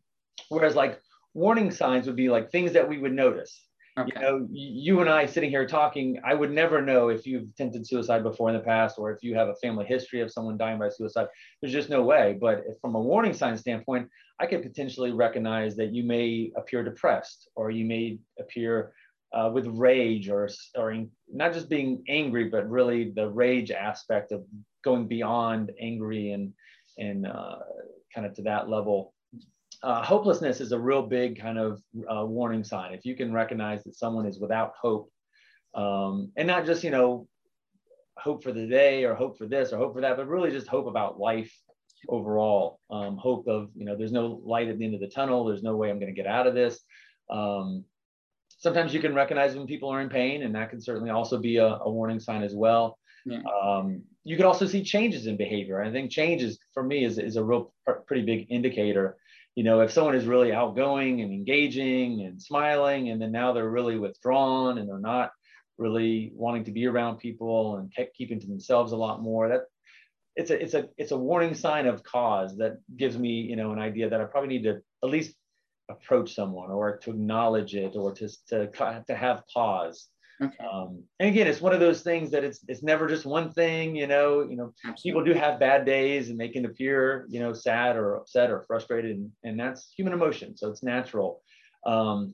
whereas 0.50 0.76
like 0.76 1.02
warning 1.34 1.72
signs 1.72 2.08
would 2.08 2.16
be 2.16 2.30
like 2.30 2.52
things 2.52 2.72
that 2.74 2.88
we 2.88 2.98
would 2.98 3.14
notice. 3.14 3.68
Okay. 3.98 4.12
You 4.16 4.22
know, 4.22 4.48
you 4.52 5.02
and 5.02 5.10
I 5.10 5.26
sitting 5.26 5.50
here 5.50 5.66
talking, 5.66 6.20
I 6.26 6.34
would 6.34 6.52
never 6.52 6.82
know 6.82 7.10
if 7.10 7.26
you've 7.26 7.50
attempted 7.54 7.88
suicide 7.88 8.24
before 8.24 8.50
in 8.50 8.56
the 8.56 8.62
past 8.62 8.98
or 8.98 9.12
if 9.12 9.24
you 9.24 9.36
have 9.36 9.48
a 9.48 9.56
family 9.56 9.86
history 9.86 10.22
of 10.22 10.31
someone 10.31 10.58
dying 10.58 10.80
by 10.80 10.90
suicide. 10.90 11.28
There's 11.62 11.74
just 11.74 11.90
no 11.90 12.02
way. 12.02 12.38
But 12.40 12.64
from 12.81 12.96
a 12.96 13.00
warning 13.00 13.34
sign 13.34 13.58
standpoint, 13.58 14.10
I 14.40 14.48
could 14.48 14.64
potentially 14.64 15.14
recognize 15.14 15.78
that 15.78 15.94
you 15.94 16.04
may 16.04 16.52
appear 16.58 16.84
depressed 16.84 17.50
or 17.56 17.72
you 17.72 17.86
may 17.86 18.20
appear 18.38 18.94
uh, 19.33 19.50
with 19.54 19.68
rage 19.68 20.30
or, 20.30 20.50
or 20.75 21.06
not 21.31 21.54
just 21.54 21.69
being 21.69 22.04
angry, 22.07 22.45
but 22.50 22.69
really 22.69 23.12
the 23.12 23.30
rage 23.30 23.72
aspect 23.72 24.31
of 24.31 24.44
going 24.83 25.07
beyond 25.07 25.72
angry 25.80 26.31
and, 26.31 26.54
and 26.98 27.27
uh, 27.27 27.57
kind 28.14 28.26
of 28.26 28.33
to 28.33 28.44
that 28.44 28.69
level. 28.69 29.14
Uh, 29.83 30.02
hopelessness 30.02 30.61
is 30.61 30.71
a 30.71 30.80
real 30.80 31.04
big 31.04 31.40
kind 31.40 31.57
of 31.57 31.81
uh, 32.09 32.26
warning 32.26 32.64
sign. 32.64 32.94
If 32.94 33.06
you 33.06 33.16
can 33.16 33.33
recognize 33.33 33.83
that 33.83 33.95
someone 33.95 34.26
is 34.26 34.40
without 34.40 34.73
hope, 34.81 35.11
um, 35.76 36.31
and 36.38 36.47
not 36.47 36.66
just, 36.66 36.83
you 36.83 36.92
know, 36.92 37.28
hope 38.18 38.42
for 38.42 38.54
the 38.54 38.66
day 38.66 39.04
or 39.04 39.14
hope 39.14 39.38
for 39.38 39.45
this 39.45 39.73
or 39.73 39.78
hope 39.78 39.94
for 39.94 40.02
that, 40.02 40.16
but 40.16 40.28
really 40.28 40.52
just 40.52 40.68
hope 40.68 40.88
about 40.88 41.19
life 41.19 41.54
overall. 42.07 42.80
Um, 42.90 43.18
hope 43.18 43.47
of, 43.47 43.69
you 43.76 43.85
know, 43.85 43.95
there's 43.95 44.14
no 44.14 44.42
light 44.45 44.69
at 44.69 44.78
the 44.78 44.85
end 44.85 44.95
of 44.95 45.02
the 45.02 45.07
tunnel. 45.07 45.44
There's 45.44 45.64
no 45.64 45.76
way 45.76 45.90
I'm 45.90 46.00
going 46.00 46.14
to 46.14 46.21
get 46.21 46.28
out 46.28 46.47
of 46.47 46.54
this. 46.54 46.80
Um, 47.30 47.83
sometimes 48.66 48.95
you 48.95 49.00
can 49.00 49.14
recognize 49.14 49.56
when 49.56 49.68
people 49.68 49.90
are 49.90 50.02
in 50.02 50.10
pain, 50.10 50.42
and 50.42 50.56
that 50.56 50.72
can 50.72 50.81
certainly 50.81 51.12
also 51.12 51.38
be 51.38 51.57
a, 51.57 51.68
a 51.68 51.88
warning 51.88 52.19
sign 52.19 52.42
as 52.42 52.56
well. 52.56 52.98
Yeah. 53.24 53.42
Um, 53.62 54.02
you 54.24 54.36
can 54.38 54.48
also 54.48 54.66
see 54.66 54.84
changes 54.84 55.28
in 55.28 55.38
behavior. 55.38 55.84
I 55.84 55.92
think 55.92 56.10
changes 56.10 56.57
for 56.74 56.81
me 56.81 57.06
is, 57.06 57.19
is 57.19 57.36
a 57.36 57.44
real 57.44 57.72
pr- 57.86 58.02
pretty 58.07 58.26
big 58.26 58.48
indicator. 58.50 59.18
You 59.54 59.64
know, 59.66 59.81
if 59.81 59.92
someone 59.92 60.16
is 60.16 60.26
really 60.26 60.52
outgoing 60.52 61.22
and 61.22 61.31
engaging 61.31 62.26
and 62.26 62.42
smiling, 62.42 63.10
and 63.12 63.22
then 63.22 63.31
now 63.31 63.54
they're 63.54 63.69
really 63.69 64.00
withdrawn 64.00 64.80
and 64.80 64.90
they're 64.90 64.98
not 64.98 65.30
really 65.78 66.31
wanting 66.34 66.64
to 66.64 66.72
be 66.72 66.88
around 66.88 67.18
people 67.19 67.78
and 67.78 67.94
kept 67.95 68.16
keeping 68.16 68.40
to 68.40 68.48
themselves 68.48 68.94
a 68.94 68.98
lot 68.98 69.22
more, 69.22 69.48
that 69.48 69.62
it's 70.36 70.50
a 70.50 70.60
it's 70.60 70.74
a 70.74 70.90
it's 70.98 71.12
a 71.12 71.18
warning 71.18 71.54
sign 71.54 71.86
of 71.86 72.02
cause 72.02 72.57
that 72.57 72.78
gives 72.98 73.16
me 73.16 73.30
you 73.30 73.56
know 73.56 73.74
an 73.74 73.80
idea 73.80 74.10
that 74.10 74.19
I 74.19 74.24
probably 74.24 74.50
need 74.50 74.64
to 74.64 74.81
at 75.04 75.10
least 75.10 75.36
approach 75.89 76.33
someone 76.33 76.71
or 76.71 76.97
to 76.97 77.11
acknowledge 77.11 77.75
it 77.75 77.95
or 77.95 78.13
to, 78.13 78.30
to, 78.47 79.04
to 79.07 79.15
have 79.15 79.44
pause. 79.54 80.09
Okay. 80.42 80.65
Um, 80.65 81.04
and 81.19 81.30
again, 81.30 81.47
it's 81.47 81.61
one 81.61 81.73
of 81.73 81.80
those 81.80 82.01
things 82.01 82.30
that 82.31 82.44
it's 82.44 82.59
it's 82.68 82.83
never 82.83 83.07
just 83.07 83.25
one 83.25 83.51
thing. 83.51 83.95
You 83.95 84.07
know, 84.07 84.42
you 84.42 84.57
know, 84.57 84.73
Absolutely. 84.83 85.09
people 85.09 85.23
do 85.23 85.39
have 85.39 85.59
bad 85.59 85.85
days 85.85 86.30
and 86.30 86.37
they 86.37 86.49
can 86.49 86.65
appear, 86.65 87.25
you 87.30 87.39
know, 87.39 87.54
sad 87.54 87.95
or 87.95 88.15
upset 88.15 88.51
or 88.51 88.63
frustrated, 88.68 89.11
and, 89.11 89.31
and 89.45 89.59
that's 89.59 89.94
human 89.95 90.13
emotion, 90.13 90.57
so 90.57 90.69
it's 90.69 90.83
natural. 90.83 91.42
Um, 91.85 92.33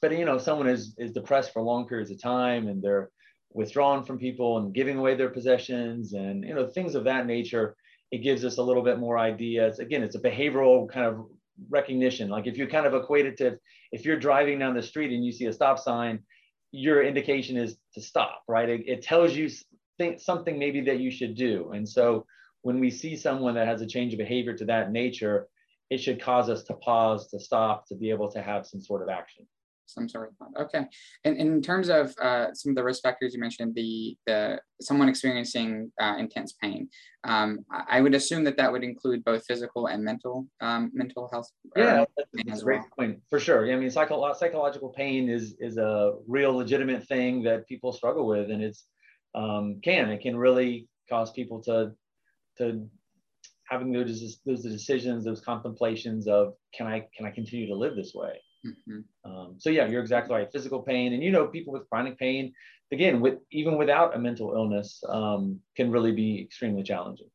but 0.00 0.16
you 0.16 0.24
know, 0.24 0.38
someone 0.38 0.66
is 0.66 0.94
is 0.96 1.12
depressed 1.12 1.52
for 1.52 1.60
long 1.60 1.86
periods 1.86 2.10
of 2.10 2.20
time 2.22 2.68
and 2.68 2.82
they're 2.82 3.10
withdrawn 3.52 4.04
from 4.04 4.18
people 4.18 4.58
and 4.58 4.74
giving 4.74 4.98
away 4.98 5.14
their 5.14 5.30
possessions 5.30 6.12
and 6.12 6.44
you 6.44 6.54
know 6.54 6.66
things 6.66 6.94
of 6.94 7.04
that 7.04 7.26
nature, 7.26 7.76
it 8.10 8.18
gives 8.18 8.44
us 8.44 8.58
a 8.58 8.62
little 8.62 8.82
bit 8.82 8.98
more 8.98 9.18
ideas. 9.18 9.78
Again, 9.78 10.02
it's 10.02 10.16
a 10.16 10.20
behavioral 10.20 10.88
kind 10.88 11.06
of 11.06 11.26
recognition. 11.68 12.28
Like 12.28 12.46
if 12.46 12.56
you 12.56 12.66
kind 12.66 12.86
of 12.86 12.94
equate 12.94 13.26
it 13.26 13.36
to 13.38 13.58
if 13.92 14.04
you're 14.04 14.18
driving 14.18 14.58
down 14.58 14.74
the 14.74 14.82
street 14.82 15.12
and 15.12 15.24
you 15.24 15.32
see 15.32 15.46
a 15.46 15.52
stop 15.52 15.78
sign, 15.78 16.20
your 16.72 17.02
indication 17.02 17.56
is 17.56 17.76
to 17.94 18.00
stop, 18.00 18.42
right? 18.48 18.68
It, 18.68 18.82
it 18.86 19.02
tells 19.02 19.34
you 19.34 19.50
think 19.98 20.20
something 20.20 20.58
maybe 20.58 20.80
that 20.82 21.00
you 21.00 21.10
should 21.10 21.36
do. 21.36 21.70
And 21.72 21.88
so 21.88 22.26
when 22.62 22.80
we 22.80 22.90
see 22.90 23.16
someone 23.16 23.54
that 23.54 23.66
has 23.66 23.80
a 23.80 23.86
change 23.86 24.12
of 24.12 24.18
behavior 24.18 24.54
to 24.56 24.64
that 24.66 24.90
nature, 24.90 25.48
it 25.88 25.98
should 25.98 26.20
cause 26.20 26.50
us 26.50 26.64
to 26.64 26.74
pause, 26.74 27.28
to 27.28 27.40
stop, 27.40 27.86
to 27.88 27.94
be 27.94 28.10
able 28.10 28.30
to 28.32 28.42
have 28.42 28.66
some 28.66 28.80
sort 28.80 29.02
of 29.02 29.08
action 29.08 29.46
some 29.86 30.08
sort 30.08 30.28
of 30.28 30.36
thought. 30.36 30.64
Okay. 30.64 30.84
And, 31.24 31.36
and 31.38 31.48
in 31.54 31.62
terms 31.62 31.88
of 31.88 32.14
uh, 32.20 32.52
some 32.52 32.70
of 32.70 32.76
the 32.76 32.84
risk 32.84 33.02
factors 33.02 33.34
you 33.34 33.40
mentioned, 33.40 33.74
the 33.74 34.16
the 34.26 34.60
someone 34.80 35.08
experiencing 35.08 35.90
uh, 36.00 36.16
intense 36.18 36.54
pain, 36.60 36.88
um, 37.24 37.60
I 37.70 38.00
would 38.00 38.14
assume 38.14 38.44
that 38.44 38.56
that 38.58 38.70
would 38.70 38.84
include 38.84 39.24
both 39.24 39.44
physical 39.46 39.86
and 39.86 40.04
mental 40.04 40.46
um, 40.60 40.90
mental 40.92 41.28
health. 41.32 41.50
Yeah, 41.74 42.04
that's 42.46 42.60
a 42.60 42.64
great 42.64 42.80
well. 42.80 42.88
point 42.98 43.20
for 43.30 43.40
sure. 43.40 43.66
Yeah, 43.66 43.76
I 43.76 43.78
mean, 43.78 43.90
psycho- 43.90 44.32
psychological 44.34 44.90
pain 44.90 45.28
is 45.28 45.56
is 45.60 45.78
a 45.78 46.14
real 46.26 46.54
legitimate 46.54 47.06
thing 47.06 47.42
that 47.44 47.66
people 47.66 47.92
struggle 47.92 48.26
with, 48.26 48.50
and 48.50 48.62
it's 48.62 48.86
um, 49.34 49.80
can 49.82 50.10
it 50.10 50.20
can 50.20 50.36
really 50.36 50.88
cause 51.08 51.30
people 51.32 51.62
to 51.62 51.92
to 52.58 52.88
having 53.68 53.92
those 53.92 54.40
those 54.44 54.62
decisions, 54.62 55.24
those 55.24 55.40
contemplations 55.40 56.26
of 56.28 56.54
can 56.74 56.86
I 56.86 57.06
can 57.16 57.26
I 57.26 57.30
continue 57.30 57.66
to 57.68 57.74
live 57.74 57.96
this 57.96 58.12
way? 58.14 58.40
Mm-hmm. 58.66 59.30
Um, 59.30 59.54
so 59.58 59.70
yeah, 59.70 59.86
you're 59.86 60.00
exactly 60.00 60.34
right. 60.34 60.50
Physical 60.50 60.82
pain, 60.82 61.12
and 61.12 61.22
you 61.22 61.30
know, 61.30 61.46
people 61.46 61.72
with 61.72 61.88
chronic 61.88 62.18
pain, 62.18 62.52
again, 62.92 63.20
with 63.20 63.38
even 63.52 63.76
without 63.76 64.16
a 64.16 64.18
mental 64.18 64.52
illness, 64.54 65.02
um, 65.08 65.60
can 65.76 65.90
really 65.90 66.12
be 66.12 66.40
extremely 66.42 66.82
challenging. 66.82 67.28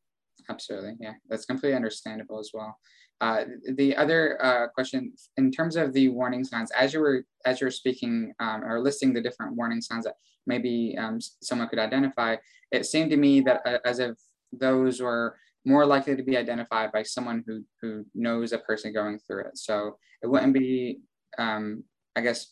Absolutely, 0.50 0.96
yeah, 1.00 1.14
that's 1.30 1.46
completely 1.46 1.76
understandable 1.76 2.40
as 2.40 2.52
well. 2.54 2.78
Uh, 3.22 3.46
the 3.76 3.96
other 3.96 4.44
uh, 4.44 4.68
question, 4.68 5.14
in 5.38 5.52
terms 5.52 5.76
of 5.76 5.94
the 5.94 6.10
warning 6.10 6.44
signs, 6.44 6.72
as 6.72 6.94
you 6.94 7.00
were 7.00 7.24
as 7.46 7.62
you're 7.62 7.72
speaking 7.72 8.34
um, 8.40 8.64
or 8.64 8.82
listing 8.82 9.14
the 9.14 9.22
different 9.22 9.56
warning 9.56 9.82
signs 9.82 10.06
that 10.06 10.16
maybe 10.48 10.96
um, 10.98 11.20
someone 11.42 11.68
could 11.68 11.80
identify, 11.80 12.36
it 12.72 12.86
seemed 12.86 13.12
to 13.12 13.18
me 13.18 13.42
that 13.42 13.62
uh, 13.66 13.78
as 13.86 14.00
if 14.00 14.18
those 14.52 15.00
were 15.02 15.38
more 15.66 15.86
likely 15.86 16.16
to 16.16 16.24
be 16.24 16.36
identified 16.36 16.92
by 16.92 17.04
someone 17.04 17.44
who 17.46 17.64
who 17.80 18.04
knows 18.16 18.52
a 18.54 18.58
person 18.58 18.92
going 18.92 19.20
through 19.20 19.42
it. 19.42 19.58
So 19.58 19.98
it 20.24 20.28
wouldn't 20.28 20.54
be 20.54 21.02
um, 21.38 21.84
I 22.16 22.22
guess 22.22 22.52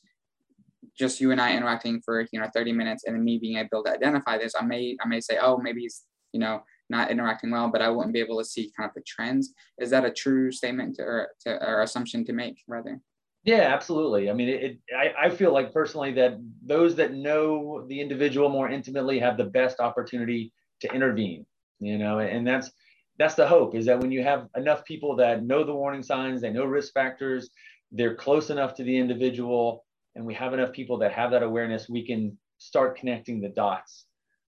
just 0.98 1.20
you 1.20 1.32
and 1.32 1.42
I 1.42 1.56
interacting 1.56 2.02
for 2.02 2.26
you 2.32 2.40
know 2.40 2.48
30 2.54 2.74
minutes 2.74 3.04
and 3.06 3.16
then 3.16 3.24
me 3.24 3.38
being 3.38 3.58
able 3.58 3.84
to 3.84 3.92
identify 3.92 4.38
this, 4.38 4.54
I 4.60 4.66
may 4.66 4.96
I 5.02 5.08
may 5.08 5.22
say, 5.22 5.38
oh, 5.42 5.58
maybe 5.58 5.82
he's 5.82 6.04
you 6.32 6.40
know 6.40 6.64
not 6.90 7.12
interacting 7.12 7.52
well, 7.52 7.70
but 7.70 7.82
I 7.82 7.90
wouldn't 7.90 8.14
be 8.14 8.20
able 8.20 8.40
to 8.40 8.46
see 8.46 8.72
kind 8.76 8.90
of 8.90 8.96
the 8.96 9.04
trends. 9.06 9.54
Is 9.80 9.92
that 9.92 10.06
a 10.06 10.12
true 10.12 10.52
statement 10.52 10.96
to, 10.96 11.04
or, 11.04 11.30
to, 11.42 11.64
or 11.64 11.82
assumption 11.82 12.26
to 12.26 12.34
make, 12.34 12.64
rather? 12.68 13.00
Yeah, 13.44 13.74
absolutely. 13.74 14.30
I 14.30 14.34
mean, 14.34 14.50
it, 14.50 14.64
it, 14.64 14.80
I, 14.96 15.28
I 15.28 15.30
feel 15.30 15.54
like 15.54 15.72
personally 15.72 16.12
that 16.14 16.40
those 16.66 16.96
that 16.96 17.14
know 17.14 17.86
the 17.88 18.02
individual 18.02 18.50
more 18.50 18.70
intimately 18.70 19.20
have 19.20 19.38
the 19.38 19.46
best 19.46 19.80
opportunity 19.80 20.52
to 20.82 20.92
intervene. 20.94 21.46
You 21.80 21.98
know, 21.98 22.20
and 22.20 22.46
that's 22.46 22.72
that's 23.18 23.36
the 23.36 23.48
hope 23.48 23.76
is 23.76 23.86
that 23.86 24.00
when 24.00 24.12
you 24.12 24.24
have 24.24 24.48
enough 24.56 24.84
people 24.86 25.16
that 25.18 25.44
know 25.44 25.64
the 25.64 25.74
warning 25.74 26.04
signs, 26.04 26.42
they 26.42 26.50
know 26.50 26.66
risk 26.66 26.94
factors, 26.94 27.50
they're 27.92 28.16
close 28.16 28.50
enough 28.50 28.76
to 28.76 28.84
the 28.84 28.98
individual 28.98 29.86
and 30.16 30.26
we 30.26 30.34
have 30.34 30.54
enough 30.54 30.72
people 30.72 30.98
that 31.00 31.12
have 31.14 31.32
that 31.32 31.44
awareness 31.44 31.88
we 31.90 32.06
can 32.06 32.38
start 32.58 32.98
connecting 32.98 33.42
the 33.42 33.50
dots. 33.50 34.06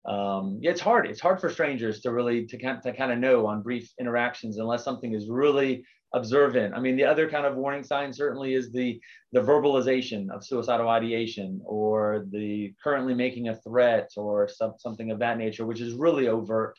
Um, 0.06 0.58
yeah, 0.62 0.70
it's 0.70 0.80
hard. 0.80 1.06
It's 1.06 1.20
hard 1.20 1.40
for 1.40 1.50
strangers 1.50 2.00
to 2.00 2.12
really 2.12 2.46
to 2.46 2.58
kind, 2.58 2.82
to 2.82 2.92
kind 2.92 3.12
of 3.12 3.18
know 3.18 3.46
on 3.46 3.62
brief 3.62 3.92
interactions 4.00 4.58
unless 4.58 4.82
something 4.82 5.14
is 5.14 5.28
really 5.28 5.84
observant. 6.14 6.74
I 6.74 6.80
mean 6.80 6.96
the 6.96 7.04
other 7.04 7.28
kind 7.30 7.46
of 7.46 7.56
warning 7.56 7.84
sign 7.84 8.12
certainly 8.12 8.54
is 8.54 8.72
the 8.72 9.00
the 9.32 9.40
verbalization 9.40 10.30
of 10.30 10.44
suicidal 10.44 10.88
ideation 10.88 11.60
or 11.64 12.26
the 12.30 12.74
currently 12.82 13.14
making 13.14 13.48
a 13.48 13.56
threat 13.56 14.10
or 14.16 14.48
some, 14.48 14.74
something 14.78 15.10
of 15.10 15.18
that 15.20 15.38
nature 15.38 15.66
which 15.66 15.80
is 15.80 15.94
really 15.94 16.28
overt. 16.28 16.76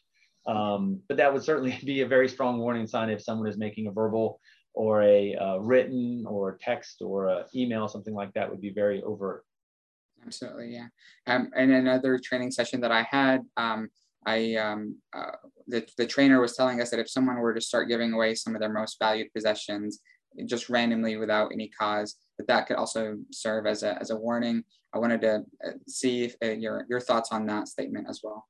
Um, 0.47 0.99
but 1.07 1.17
that 1.17 1.31
would 1.31 1.43
certainly 1.43 1.77
be 1.85 2.01
a 2.01 2.07
very 2.07 2.27
strong 2.27 2.57
warning 2.57 2.87
sign 2.87 3.09
if 3.09 3.21
someone 3.21 3.47
is 3.47 3.57
making 3.57 3.87
a 3.87 3.91
verbal 3.91 4.39
or 4.73 5.03
a 5.03 5.35
uh, 5.35 5.57
written 5.57 6.25
or 6.27 6.57
text 6.61 7.01
or 7.01 7.27
a 7.27 7.45
email, 7.55 7.87
something 7.87 8.13
like 8.13 8.33
that 8.33 8.49
would 8.49 8.61
be 8.61 8.71
very 8.71 9.01
overt. 9.03 9.43
Absolutely, 10.25 10.73
yeah. 10.73 10.87
Um, 11.27 11.49
and 11.55 11.71
another 11.71 12.19
training 12.23 12.51
session 12.51 12.81
that 12.81 12.91
I 12.91 13.07
had, 13.09 13.41
um, 13.57 13.89
I 14.25 14.55
um, 14.55 14.97
uh, 15.13 15.31
the, 15.67 15.85
the 15.97 16.05
trainer 16.05 16.39
was 16.39 16.55
telling 16.55 16.79
us 16.79 16.91
that 16.91 16.99
if 16.99 17.09
someone 17.09 17.37
were 17.37 17.53
to 17.53 17.61
start 17.61 17.89
giving 17.89 18.13
away 18.13 18.35
some 18.35 18.55
of 18.55 18.61
their 18.61 18.71
most 18.71 18.97
valued 18.99 19.33
possessions 19.33 19.99
just 20.45 20.69
randomly 20.69 21.17
without 21.17 21.51
any 21.51 21.69
cause, 21.69 22.17
that 22.37 22.47
that 22.47 22.67
could 22.67 22.77
also 22.77 23.17
serve 23.31 23.65
as 23.65 23.83
a, 23.83 23.97
as 23.99 24.11
a 24.11 24.15
warning. 24.15 24.63
I 24.93 24.99
wanted 24.99 25.21
to 25.21 25.43
uh, 25.65 25.71
see 25.87 26.23
if, 26.25 26.35
uh, 26.43 26.51
your, 26.51 26.85
your 26.89 26.99
thoughts 26.99 27.29
on 27.31 27.45
that 27.47 27.67
statement 27.67 28.07
as 28.09 28.21
well. 28.23 28.45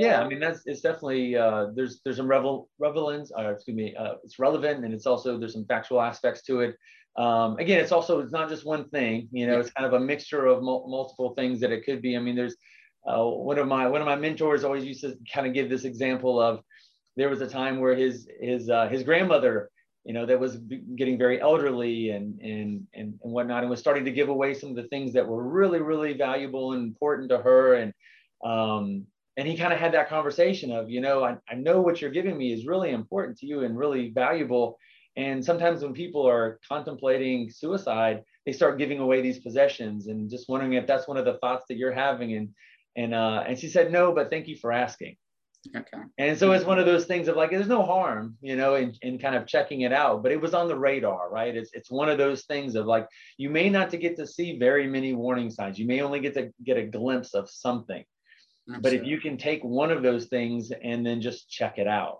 Yeah, 0.00 0.20
I 0.22 0.28
mean 0.28 0.40
that's 0.40 0.62
it's 0.64 0.80
definitely 0.80 1.36
uh, 1.36 1.66
there's 1.74 2.00
there's 2.04 2.16
some 2.16 2.26
revel 2.28 2.70
relevance, 2.78 3.30
or 3.36 3.52
excuse 3.52 3.76
me, 3.76 3.94
uh, 3.94 4.14
it's 4.24 4.38
relevant, 4.38 4.84
and 4.84 4.94
it's 4.94 5.06
also 5.06 5.38
there's 5.38 5.52
some 5.52 5.66
factual 5.66 6.00
aspects 6.00 6.42
to 6.44 6.60
it. 6.60 6.76
Um, 7.16 7.58
again, 7.58 7.80
it's 7.80 7.92
also 7.92 8.20
it's 8.20 8.32
not 8.32 8.48
just 8.48 8.64
one 8.64 8.88
thing, 8.88 9.28
you 9.30 9.46
know, 9.46 9.60
it's 9.60 9.70
kind 9.72 9.86
of 9.86 9.92
a 9.92 10.00
mixture 10.00 10.46
of 10.46 10.62
mul 10.62 10.86
multiple 10.88 11.34
things 11.34 11.60
that 11.60 11.70
it 11.70 11.84
could 11.84 12.00
be. 12.00 12.16
I 12.16 12.20
mean, 12.20 12.34
there's 12.36 12.56
uh, 13.06 13.22
one 13.24 13.58
of 13.58 13.66
my 13.66 13.88
one 13.88 14.00
of 14.00 14.06
my 14.06 14.16
mentors 14.16 14.64
always 14.64 14.84
used 14.84 15.02
to 15.02 15.16
kind 15.32 15.46
of 15.46 15.52
give 15.52 15.68
this 15.68 15.84
example 15.84 16.40
of 16.40 16.62
there 17.16 17.28
was 17.28 17.42
a 17.42 17.46
time 17.48 17.80
where 17.80 17.94
his 17.94 18.26
his 18.40 18.70
uh, 18.70 18.88
his 18.88 19.02
grandmother 19.02 19.70
you 20.04 20.14
know, 20.14 20.24
that 20.24 20.40
was 20.40 20.56
getting 20.96 21.18
very 21.18 21.42
elderly 21.42 22.08
and, 22.10 22.40
and, 22.40 22.86
and, 22.94 23.18
and 23.22 23.32
whatnot, 23.32 23.62
and 23.62 23.68
was 23.70 23.80
starting 23.80 24.06
to 24.06 24.10
give 24.10 24.30
away 24.30 24.54
some 24.54 24.70
of 24.70 24.76
the 24.76 24.88
things 24.88 25.12
that 25.12 25.28
were 25.28 25.46
really, 25.46 25.80
really 25.80 26.14
valuable 26.14 26.72
and 26.72 26.82
important 26.84 27.28
to 27.28 27.38
her. 27.38 27.74
And, 27.74 27.92
um, 28.42 29.06
and 29.40 29.48
he 29.48 29.56
kind 29.56 29.72
of 29.72 29.78
had 29.78 29.94
that 29.94 30.10
conversation 30.10 30.70
of 30.70 30.90
you 30.90 31.00
know 31.00 31.24
I, 31.24 31.36
I 31.48 31.54
know 31.54 31.80
what 31.80 32.02
you're 32.02 32.10
giving 32.10 32.36
me 32.36 32.52
is 32.52 32.66
really 32.66 32.90
important 32.90 33.38
to 33.38 33.46
you 33.46 33.62
and 33.64 33.76
really 33.76 34.10
valuable. 34.10 34.78
And 35.16 35.42
sometimes 35.44 35.82
when 35.82 35.94
people 35.94 36.28
are 36.28 36.60
contemplating 36.68 37.50
suicide 37.50 38.22
they 38.44 38.52
start 38.52 38.78
giving 38.78 38.98
away 38.98 39.22
these 39.22 39.38
possessions 39.38 40.08
and 40.08 40.30
just 40.30 40.48
wondering 40.48 40.74
if 40.74 40.86
that's 40.86 41.08
one 41.08 41.16
of 41.16 41.24
the 41.24 41.38
thoughts 41.38 41.64
that 41.68 41.78
you're 41.78 42.00
having 42.06 42.34
and 42.34 42.50
and 42.96 43.14
uh, 43.14 43.42
and 43.46 43.58
she 43.58 43.68
said 43.68 43.90
no 43.90 44.12
but 44.12 44.28
thank 44.28 44.46
you 44.46 44.56
for 44.56 44.72
asking. 44.72 45.16
Okay. 45.74 46.02
And 46.18 46.38
so 46.38 46.52
it's 46.52 46.64
one 46.64 46.78
of 46.78 46.86
those 46.86 47.06
things 47.06 47.28
of 47.28 47.36
like 47.36 47.50
there's 47.50 47.66
no 47.66 47.82
harm 47.82 48.36
you 48.42 48.56
know 48.56 48.74
in, 48.74 48.94
in 49.00 49.18
kind 49.18 49.34
of 49.34 49.46
checking 49.46 49.80
it 49.82 49.92
out 49.92 50.22
but 50.22 50.32
it 50.32 50.40
was 50.40 50.52
on 50.52 50.68
the 50.68 50.78
radar 50.78 51.30
right? 51.30 51.56
It's, 51.56 51.70
it's 51.72 51.90
one 51.90 52.10
of 52.10 52.18
those 52.18 52.44
things 52.44 52.74
of 52.74 52.84
like 52.84 53.08
you 53.38 53.48
may 53.48 53.70
not 53.70 53.88
to 53.90 53.96
get 53.96 54.16
to 54.16 54.26
see 54.26 54.58
very 54.58 54.86
many 54.86 55.14
warning 55.14 55.50
signs. 55.50 55.78
You 55.78 55.86
may 55.86 56.02
only 56.02 56.20
get 56.20 56.34
to 56.34 56.52
get 56.62 56.76
a 56.76 56.86
glimpse 56.98 57.32
of 57.32 57.48
something 57.48 58.04
Absolutely. 58.68 58.98
But 58.98 59.00
if 59.00 59.06
you 59.08 59.20
can 59.20 59.36
take 59.36 59.62
one 59.62 59.90
of 59.90 60.02
those 60.02 60.26
things 60.26 60.70
and 60.70 61.04
then 61.04 61.20
just 61.20 61.50
check 61.50 61.78
it 61.78 61.88
out, 61.88 62.18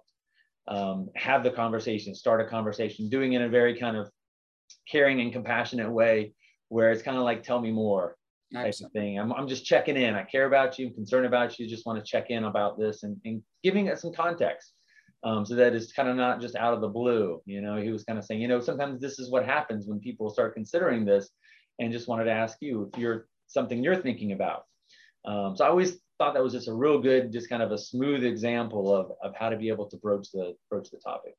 um, 0.69 1.09
have 1.17 1.43
the 1.43 1.51
conversation, 1.51 2.15
start 2.15 2.41
a 2.41 2.45
conversation, 2.45 3.09
doing 3.09 3.33
it 3.33 3.37
in 3.37 3.43
a 3.43 3.49
very 3.49 3.79
kind 3.79 3.97
of 3.97 4.11
caring 4.89 5.21
and 5.21 5.33
compassionate 5.33 5.91
way 5.91 6.33
where 6.69 6.93
it's 6.93 7.03
kind 7.03 7.17
of 7.17 7.25
like, 7.25 7.43
tell 7.43 7.61
me 7.61 7.71
more 7.71 8.17
type 8.53 8.67
Excellent. 8.67 8.91
of 8.91 8.93
thing. 8.93 9.19
I'm, 9.19 9.33
I'm 9.33 9.49
just 9.49 9.65
checking 9.65 9.97
in. 9.97 10.15
I 10.15 10.23
care 10.25 10.47
about 10.47 10.79
you, 10.79 10.89
I'm 10.89 10.95
concerned 10.95 11.27
about 11.27 11.59
you, 11.59 11.69
just 11.69 11.87
want 11.87 11.99
to 11.99 12.09
check 12.09 12.31
in 12.31 12.45
about 12.45 12.79
this 12.79 13.03
and, 13.03 13.17
and 13.25 13.43
giving 13.63 13.87
it 13.87 13.99
some 13.99 14.13
context. 14.13 14.73
Um, 15.23 15.45
so 15.45 15.55
that 15.57 15.75
it's 15.75 15.93
kind 15.93 16.09
of 16.09 16.17
not 16.17 16.41
just 16.41 16.57
out 16.57 16.73
of 16.73 16.81
the 16.81 16.89
blue. 16.89 17.43
You 17.45 17.61
know, 17.61 17.77
he 17.77 17.91
was 17.91 18.05
kind 18.05 18.19
of 18.19 18.25
saying, 18.25 18.41
you 18.41 18.49
know, 18.49 18.59
sometimes 18.59 19.01
this 19.03 19.19
is 19.19 19.31
what 19.31 19.45
happens 19.45 19.87
when 19.87 20.01
people 20.01 20.31
start 20.31 20.55
considering 20.55 21.05
this 21.05 21.29
and 21.79 21.93
just 21.93 22.09
wanted 22.09 22.25
to 22.25 22.33
ask 22.33 22.57
you 22.63 22.91
if 22.91 22.99
you're 22.99 23.27
something 23.47 23.85
you're 23.85 24.01
thinking 24.01 24.33
about. 24.33 24.63
Um, 25.27 25.55
so 25.57 25.65
I 25.67 25.69
always 25.69 25.99
thought 26.21 26.35
that 26.35 26.43
was 26.43 26.53
just 26.53 26.69
a 26.69 26.75
real 26.75 26.99
good, 27.00 27.33
just 27.33 27.49
kind 27.49 27.62
of 27.62 27.73
a 27.73 27.79
smooth 27.79 28.25
example 28.25 28.95
of, 28.95 29.11
of 29.23 29.35
how 29.35 29.49
to 29.49 29.57
be 29.57 29.69
able 29.69 29.89
to 29.89 29.97
broach 29.97 30.31
the 30.33 30.55
broach 30.69 30.91
the 30.91 30.99
topic. 30.99 31.35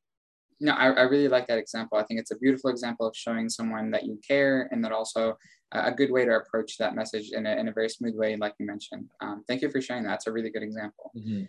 No, 0.60 0.74
I, 0.74 0.88
I 0.88 1.02
really 1.04 1.28
like 1.28 1.48
that 1.48 1.60
example. 1.60 2.00
I 2.00 2.04
think 2.04 2.20
it's 2.20 2.32
a 2.32 2.38
beautiful 2.38 2.72
example 2.72 3.06
of 3.08 3.16
showing 3.16 3.48
someone 3.48 3.92
that 3.92 4.06
you 4.06 4.20
care 4.28 4.68
and 4.72 4.84
that 4.84 4.92
also 4.92 5.38
a 5.72 5.92
good 5.92 6.12
way 6.12 6.26
to 6.26 6.36
approach 6.36 6.78
that 6.80 6.96
message 6.96 7.32
in 7.32 7.46
a, 7.46 7.56
in 7.56 7.68
a 7.68 7.72
very 7.72 7.90
smooth 7.90 8.16
way, 8.16 8.36
like 8.36 8.56
you 8.60 8.66
mentioned. 8.66 9.10
Um, 9.22 9.44
thank 9.48 9.62
you 9.62 9.70
for 9.70 9.82
sharing 9.82 10.04
that. 10.04 10.16
It's 10.16 10.28
a 10.28 10.32
really 10.32 10.50
good 10.50 10.64
example. 10.64 11.12
Mm-hmm. 11.18 11.44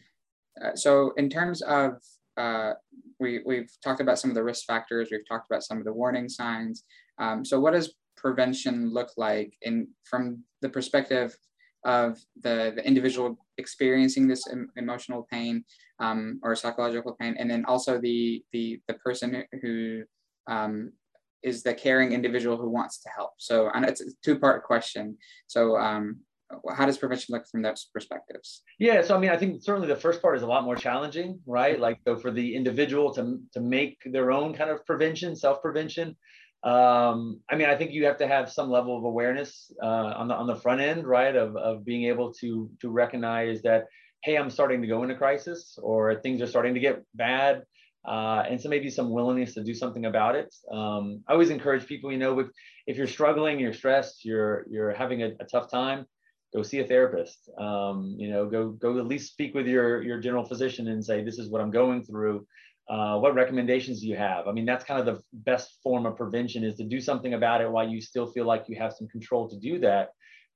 Uh, 0.64 0.76
so 0.76 1.12
in 1.16 1.28
terms 1.28 1.60
of, 1.62 1.94
uh, 2.36 2.74
we, 3.18 3.40
we've 3.44 3.70
talked 3.82 4.00
about 4.00 4.18
some 4.18 4.30
of 4.30 4.36
the 4.36 4.44
risk 4.44 4.64
factors, 4.64 5.08
we've 5.10 5.28
talked 5.28 5.50
about 5.50 5.64
some 5.64 5.78
of 5.78 5.84
the 5.84 5.92
warning 5.92 6.28
signs. 6.28 6.84
Um, 7.18 7.44
so 7.44 7.58
what 7.58 7.72
does 7.72 7.94
prevention 8.16 8.92
look 8.92 9.10
like 9.16 9.54
in 9.62 9.88
from 10.04 10.44
the 10.60 10.68
perspective 10.68 11.36
of 11.84 12.18
the, 12.42 12.72
the 12.76 12.86
individual 12.86 13.38
experiencing 13.58 14.28
this 14.28 14.46
em- 14.48 14.70
emotional 14.76 15.26
pain 15.30 15.64
um, 15.98 16.40
or 16.42 16.54
psychological 16.54 17.16
pain, 17.20 17.36
and 17.38 17.50
then 17.50 17.64
also 17.64 17.98
the 18.00 18.44
the 18.52 18.80
the 18.88 18.94
person 18.94 19.44
who 19.62 20.02
um, 20.48 20.92
is 21.42 21.62
the 21.62 21.74
caring 21.74 22.12
individual 22.12 22.56
who 22.56 22.70
wants 22.70 23.02
to 23.02 23.08
help. 23.14 23.32
So, 23.38 23.70
and 23.74 23.84
it's 23.84 24.00
a 24.00 24.06
two 24.24 24.38
part 24.38 24.64
question. 24.64 25.16
So, 25.46 25.76
um, 25.76 26.20
how 26.76 26.86
does 26.86 26.98
prevention 26.98 27.32
look 27.32 27.46
from 27.46 27.62
those 27.62 27.88
perspectives? 27.92 28.62
Yeah, 28.78 29.02
so 29.02 29.16
I 29.16 29.18
mean, 29.18 29.30
I 29.30 29.36
think 29.36 29.62
certainly 29.62 29.88
the 29.88 29.96
first 29.96 30.20
part 30.20 30.36
is 30.36 30.42
a 30.42 30.46
lot 30.46 30.64
more 30.64 30.76
challenging, 30.76 31.40
right? 31.46 31.80
Like, 31.80 31.98
so 32.06 32.16
for 32.16 32.30
the 32.30 32.54
individual 32.54 33.12
to 33.14 33.40
to 33.52 33.60
make 33.60 33.98
their 34.04 34.30
own 34.30 34.54
kind 34.54 34.70
of 34.70 34.84
prevention, 34.86 35.34
self 35.34 35.62
prevention 35.62 36.16
um, 36.64 37.40
I 37.50 37.56
mean, 37.56 37.68
I 37.68 37.76
think 37.76 37.92
you 37.92 38.06
have 38.06 38.18
to 38.18 38.28
have 38.28 38.50
some 38.50 38.70
level 38.70 38.96
of 38.96 39.04
awareness 39.04 39.72
uh, 39.82 39.86
on 40.16 40.28
the 40.28 40.34
on 40.34 40.46
the 40.46 40.56
front 40.56 40.80
end, 40.80 41.06
right? 41.06 41.34
Of, 41.34 41.56
of 41.56 41.84
being 41.84 42.04
able 42.04 42.32
to 42.34 42.70
to 42.80 42.88
recognize 42.88 43.62
that 43.62 43.86
hey, 44.22 44.36
I'm 44.36 44.50
starting 44.50 44.80
to 44.82 44.88
go 44.88 45.02
into 45.02 45.16
crisis 45.16 45.78
or 45.82 46.20
things 46.20 46.40
are 46.42 46.46
starting 46.46 46.74
to 46.74 46.80
get 46.80 47.02
bad. 47.14 47.62
Uh, 48.06 48.42
and 48.48 48.60
so 48.60 48.68
maybe 48.68 48.90
some 48.90 49.10
willingness 49.10 49.54
to 49.54 49.64
do 49.64 49.74
something 49.74 50.06
about 50.06 50.34
it. 50.36 50.54
Um, 50.72 51.22
I 51.28 51.32
always 51.32 51.50
encourage 51.50 51.86
people, 51.86 52.10
you 52.10 52.18
know, 52.18 52.38
if, 52.40 52.48
if 52.86 52.96
you're 52.96 53.06
struggling, 53.06 53.60
you're 53.60 53.72
stressed, 53.72 54.24
you're, 54.24 54.64
you're 54.70 54.92
having 54.92 55.22
a, 55.22 55.30
a 55.40 55.44
tough 55.44 55.70
time, 55.70 56.06
go 56.54 56.62
see 56.62 56.80
a 56.80 56.86
therapist. 56.86 57.50
Um, 57.58 58.14
you 58.18 58.30
know, 58.30 58.46
go, 58.46 58.70
go 58.70 58.98
at 58.98 59.06
least 59.06 59.32
speak 59.32 59.54
with 59.54 59.66
your, 59.66 60.02
your 60.02 60.20
general 60.20 60.44
physician 60.44 60.88
and 60.88 61.04
say, 61.04 61.22
this 61.22 61.38
is 61.38 61.48
what 61.48 61.60
I'm 61.60 61.70
going 61.70 62.04
through. 62.04 62.46
Uh, 62.92 63.16
what 63.18 63.34
recommendations 63.34 64.02
do 64.02 64.06
you 64.06 64.16
have? 64.16 64.46
I 64.46 64.52
mean, 64.52 64.66
that's 64.66 64.84
kind 64.84 65.00
of 65.00 65.06
the 65.06 65.22
best 65.32 65.78
form 65.82 66.04
of 66.04 66.14
prevention 66.14 66.62
is 66.62 66.76
to 66.76 66.84
do 66.84 67.00
something 67.00 67.32
about 67.32 67.62
it 67.62 67.70
while 67.70 67.88
you 67.88 68.02
still 68.02 68.26
feel 68.26 68.44
like 68.44 68.68
you 68.68 68.76
have 68.76 68.92
some 68.92 69.08
control 69.08 69.48
to 69.48 69.56
do 69.58 69.78
that. 69.78 70.10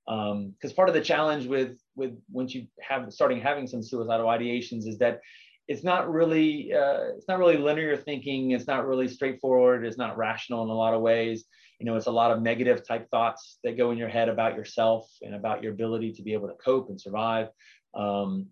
Because 0.07 0.71
um, 0.71 0.77
part 0.77 0.91
of 0.91 0.95
the 0.95 1.01
challenge 1.01 1.47
with 1.47 1.79
with 1.95 2.13
once 2.31 2.55
you 2.55 2.67
have 2.83 3.11
starting 3.11 3.41
having 3.41 3.67
some 3.67 3.83
suicidal 3.83 4.27
ideations 4.27 4.87
is 4.87 4.99
that 4.99 5.21
it's 5.67 5.83
not 5.83 6.13
really 6.13 6.75
uh, 6.75 7.15
it's 7.17 7.27
not 7.27 7.39
really 7.39 7.57
linear 7.57 7.97
thinking. 7.97 8.51
It's 8.51 8.67
not 8.67 8.87
really 8.87 9.09
straightforward. 9.09 9.87
It's 9.87 9.97
not 9.97 10.19
rational 10.19 10.63
in 10.63 10.69
a 10.69 10.75
lot 10.75 10.93
of 10.93 11.01
ways. 11.01 11.47
You 11.81 11.87
know 11.87 11.97
it's 11.97 12.07
a 12.07 12.19
lot 12.23 12.33
of 12.33 12.43
negative 12.43 12.87
type 12.87 13.09
thoughts 13.11 13.59
that 13.65 13.79
go 13.79 13.93
in 13.93 13.99
your 13.99 14.11
head 14.11 14.29
about 14.29 14.57
yourself 14.57 15.09
and 15.23 15.35
about 15.35 15.63
your 15.63 15.73
ability 15.73 16.13
to 16.13 16.23
be 16.23 16.35
able 16.35 16.49
to 16.49 16.55
cope 16.63 16.91
and 16.91 17.01
survive. 17.01 17.49
Um, 17.95 18.49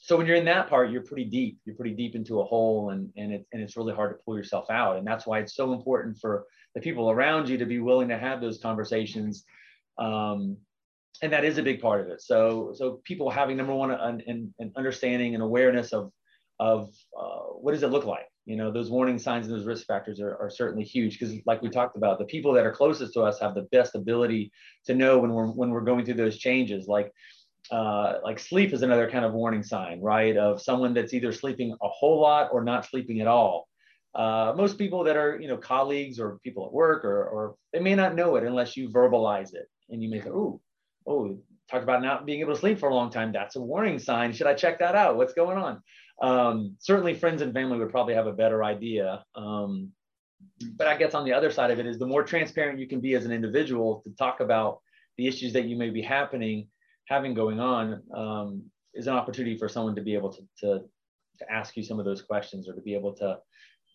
so 0.00 0.16
when 0.16 0.26
you're 0.26 0.36
in 0.36 0.44
that 0.44 0.68
part 0.68 0.90
you're 0.90 1.02
pretty 1.02 1.24
deep 1.24 1.58
you're 1.64 1.76
pretty 1.76 1.94
deep 1.94 2.14
into 2.14 2.40
a 2.40 2.44
hole 2.44 2.90
and 2.90 3.10
and, 3.16 3.32
it, 3.32 3.46
and 3.52 3.62
it's 3.62 3.76
really 3.76 3.94
hard 3.94 4.10
to 4.10 4.24
pull 4.24 4.36
yourself 4.36 4.66
out 4.70 4.96
and 4.96 5.06
that's 5.06 5.26
why 5.26 5.38
it's 5.38 5.54
so 5.54 5.72
important 5.72 6.18
for 6.18 6.44
the 6.74 6.80
people 6.80 7.10
around 7.10 7.48
you 7.48 7.58
to 7.58 7.66
be 7.66 7.78
willing 7.78 8.08
to 8.08 8.18
have 8.18 8.40
those 8.40 8.58
conversations 8.58 9.44
um, 9.98 10.56
and 11.22 11.32
that 11.32 11.44
is 11.44 11.58
a 11.58 11.62
big 11.62 11.80
part 11.80 12.00
of 12.00 12.08
it. 12.08 12.22
So, 12.22 12.72
so 12.74 13.00
people 13.04 13.30
having 13.30 13.56
number 13.56 13.74
one, 13.74 13.90
an, 13.90 14.22
an, 14.26 14.54
an 14.58 14.72
understanding 14.76 15.34
and 15.34 15.42
awareness 15.42 15.92
of, 15.92 16.12
of 16.58 16.90
uh, 17.18 17.52
what 17.60 17.72
does 17.72 17.82
it 17.82 17.90
look 17.90 18.04
like? 18.04 18.26
You 18.46 18.56
know, 18.56 18.70
those 18.70 18.90
warning 18.90 19.18
signs 19.18 19.46
and 19.46 19.54
those 19.54 19.66
risk 19.66 19.86
factors 19.86 20.20
are, 20.20 20.36
are 20.36 20.50
certainly 20.50 20.84
huge 20.84 21.18
because, 21.18 21.34
like 21.46 21.62
we 21.62 21.68
talked 21.68 21.96
about, 21.96 22.18
the 22.18 22.24
people 22.24 22.52
that 22.54 22.66
are 22.66 22.72
closest 22.72 23.12
to 23.14 23.22
us 23.22 23.38
have 23.38 23.54
the 23.54 23.68
best 23.70 23.94
ability 23.94 24.50
to 24.86 24.94
know 24.94 25.18
when 25.18 25.32
we're 25.32 25.46
when 25.46 25.70
we're 25.70 25.82
going 25.82 26.04
through 26.04 26.14
those 26.14 26.38
changes. 26.38 26.88
Like, 26.88 27.12
uh, 27.70 28.14
like 28.22 28.38
sleep 28.38 28.72
is 28.72 28.82
another 28.82 29.10
kind 29.10 29.24
of 29.24 29.32
warning 29.32 29.62
sign, 29.62 30.00
right? 30.00 30.36
Of 30.36 30.60
someone 30.62 30.94
that's 30.94 31.14
either 31.14 31.32
sleeping 31.32 31.72
a 31.82 31.88
whole 31.88 32.20
lot 32.20 32.50
or 32.52 32.64
not 32.64 32.86
sleeping 32.86 33.20
at 33.20 33.26
all. 33.26 33.68
Uh, 34.14 34.52
most 34.56 34.76
people 34.76 35.04
that 35.04 35.16
are, 35.16 35.38
you 35.40 35.46
know, 35.46 35.56
colleagues 35.56 36.18
or 36.18 36.38
people 36.42 36.66
at 36.66 36.72
work 36.72 37.04
or, 37.04 37.24
or 37.24 37.54
they 37.72 37.78
may 37.78 37.94
not 37.94 38.14
know 38.14 38.36
it 38.36 38.44
unless 38.44 38.76
you 38.76 38.88
verbalize 38.88 39.54
it, 39.54 39.68
and 39.88 40.02
you 40.02 40.10
may 40.10 40.20
say, 40.20 40.30
"Ooh, 40.30 40.60
oh, 41.06 41.38
talked 41.70 41.84
about 41.84 42.02
not 42.02 42.26
being 42.26 42.40
able 42.40 42.54
to 42.54 42.58
sleep 42.58 42.78
for 42.78 42.88
a 42.88 42.94
long 42.94 43.10
time. 43.10 43.32
That's 43.32 43.56
a 43.56 43.60
warning 43.60 43.98
sign. 43.98 44.32
Should 44.32 44.48
I 44.48 44.54
check 44.54 44.80
that 44.80 44.94
out? 44.94 45.16
What's 45.16 45.34
going 45.34 45.58
on? 45.58 45.82
Um, 46.20 46.76
certainly, 46.80 47.14
friends 47.14 47.42
and 47.42 47.54
family 47.54 47.78
would 47.78 47.90
probably 47.90 48.14
have 48.14 48.26
a 48.26 48.32
better 48.32 48.64
idea. 48.64 49.24
Um, 49.34 49.92
but 50.76 50.86
I 50.86 50.96
guess 50.96 51.14
on 51.14 51.24
the 51.24 51.32
other 51.32 51.50
side 51.50 51.70
of 51.70 51.78
it 51.78 51.86
is 51.86 51.98
the 51.98 52.06
more 52.06 52.22
transparent 52.22 52.78
you 52.78 52.88
can 52.88 53.00
be 53.00 53.14
as 53.14 53.24
an 53.24 53.32
individual 53.32 54.02
to 54.04 54.10
talk 54.16 54.40
about 54.40 54.80
the 55.16 55.26
issues 55.26 55.52
that 55.52 55.66
you 55.66 55.76
may 55.76 55.90
be 55.90 56.02
happening, 56.02 56.68
having 57.10 57.34
going 57.34 57.60
on, 57.60 58.02
um, 58.14 58.62
is 58.94 59.06
an 59.06 59.14
opportunity 59.14 59.58
for 59.58 59.68
someone 59.68 59.94
to 59.94 60.02
be 60.02 60.14
able 60.14 60.32
to, 60.32 60.42
to, 60.60 60.80
to 61.38 61.52
ask 61.52 61.76
you 61.76 61.82
some 61.82 61.98
of 61.98 62.06
those 62.06 62.22
questions 62.22 62.68
or 62.68 62.72
to 62.72 62.80
be 62.80 62.94
able 62.94 63.12
to, 63.14 63.36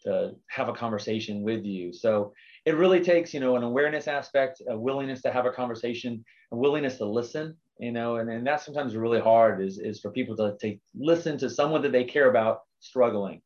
to 0.03 0.35
have 0.49 0.69
a 0.69 0.73
conversation 0.73 1.41
with 1.41 1.65
you. 1.65 1.91
So 1.91 2.33
it 2.65 2.75
really 2.75 2.99
takes 2.99 3.33
you 3.33 3.39
know 3.39 3.55
an 3.55 3.63
awareness 3.63 4.07
aspect 4.07 4.61
a 4.67 4.77
willingness 4.77 5.21
to 5.21 5.31
have 5.31 5.45
a 5.45 5.51
conversation 5.51 6.23
a 6.51 6.57
willingness 6.57 6.97
to 6.97 7.05
listen 7.05 7.55
you 7.79 7.91
know 7.91 8.17
and, 8.17 8.29
and 8.29 8.45
that's 8.45 8.65
sometimes 8.65 8.95
really 8.95 9.19
hard 9.19 9.61
is, 9.61 9.79
is 9.79 9.99
for 9.99 10.11
people 10.11 10.35
to, 10.35 10.55
to 10.59 10.77
listen 10.95 11.37
to 11.37 11.49
someone 11.49 11.81
that 11.81 11.91
they 11.91 12.03
care 12.03 12.29
about 12.29 12.61
struggling 12.79 13.41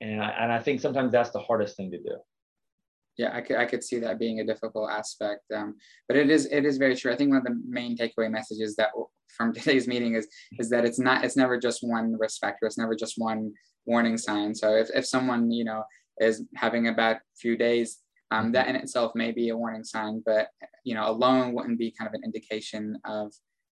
and 0.00 0.22
I, 0.22 0.28
and 0.40 0.52
I 0.52 0.60
think 0.60 0.80
sometimes 0.80 1.12
that's 1.12 1.30
the 1.30 1.40
hardest 1.40 1.76
thing 1.76 1.90
to 1.90 1.98
do 1.98 2.16
yeah 3.20 3.30
I 3.38 3.40
could, 3.42 3.56
I 3.56 3.66
could 3.66 3.84
see 3.84 3.98
that 4.00 4.18
being 4.18 4.40
a 4.40 4.46
difficult 4.52 4.90
aspect 4.90 5.44
um, 5.54 5.76
but 6.08 6.16
it 6.16 6.30
is 6.30 6.46
it 6.46 6.64
is 6.64 6.78
very 6.78 6.96
true. 6.96 7.12
I 7.12 7.16
think 7.16 7.30
one 7.30 7.38
of 7.38 7.44
the 7.44 7.60
main 7.68 7.96
takeaway 7.96 8.30
messages 8.30 8.74
that 8.76 8.90
from 9.36 9.52
today's 9.58 9.86
meeting 9.86 10.14
is 10.14 10.26
is 10.58 10.70
that 10.70 10.84
it's 10.84 10.98
not 10.98 11.24
it's 11.24 11.36
never 11.36 11.58
just 11.58 11.80
one 11.82 12.16
risk 12.18 12.40
factor. 12.40 12.66
It's 12.66 12.78
never 12.78 12.96
just 12.96 13.14
one 13.16 13.52
warning 13.86 14.18
sign. 14.18 14.54
So 14.54 14.74
if, 14.74 14.88
if 14.94 15.06
someone 15.06 15.50
you 15.50 15.64
know 15.64 15.84
is 16.18 16.44
having 16.54 16.88
a 16.88 16.92
bad 16.92 17.20
few 17.42 17.56
days 17.56 17.98
um, 18.30 18.52
that 18.52 18.68
in 18.68 18.76
itself 18.76 19.12
may 19.14 19.32
be 19.32 19.48
a 19.48 19.56
warning 19.56 19.84
sign, 19.84 20.22
but 20.24 20.48
you 20.84 20.94
know, 20.94 21.08
alone 21.08 21.52
wouldn't 21.52 21.78
be 21.78 21.94
kind 21.96 22.08
of 22.08 22.14
an 22.14 22.24
indication 22.24 22.98
of 23.04 23.32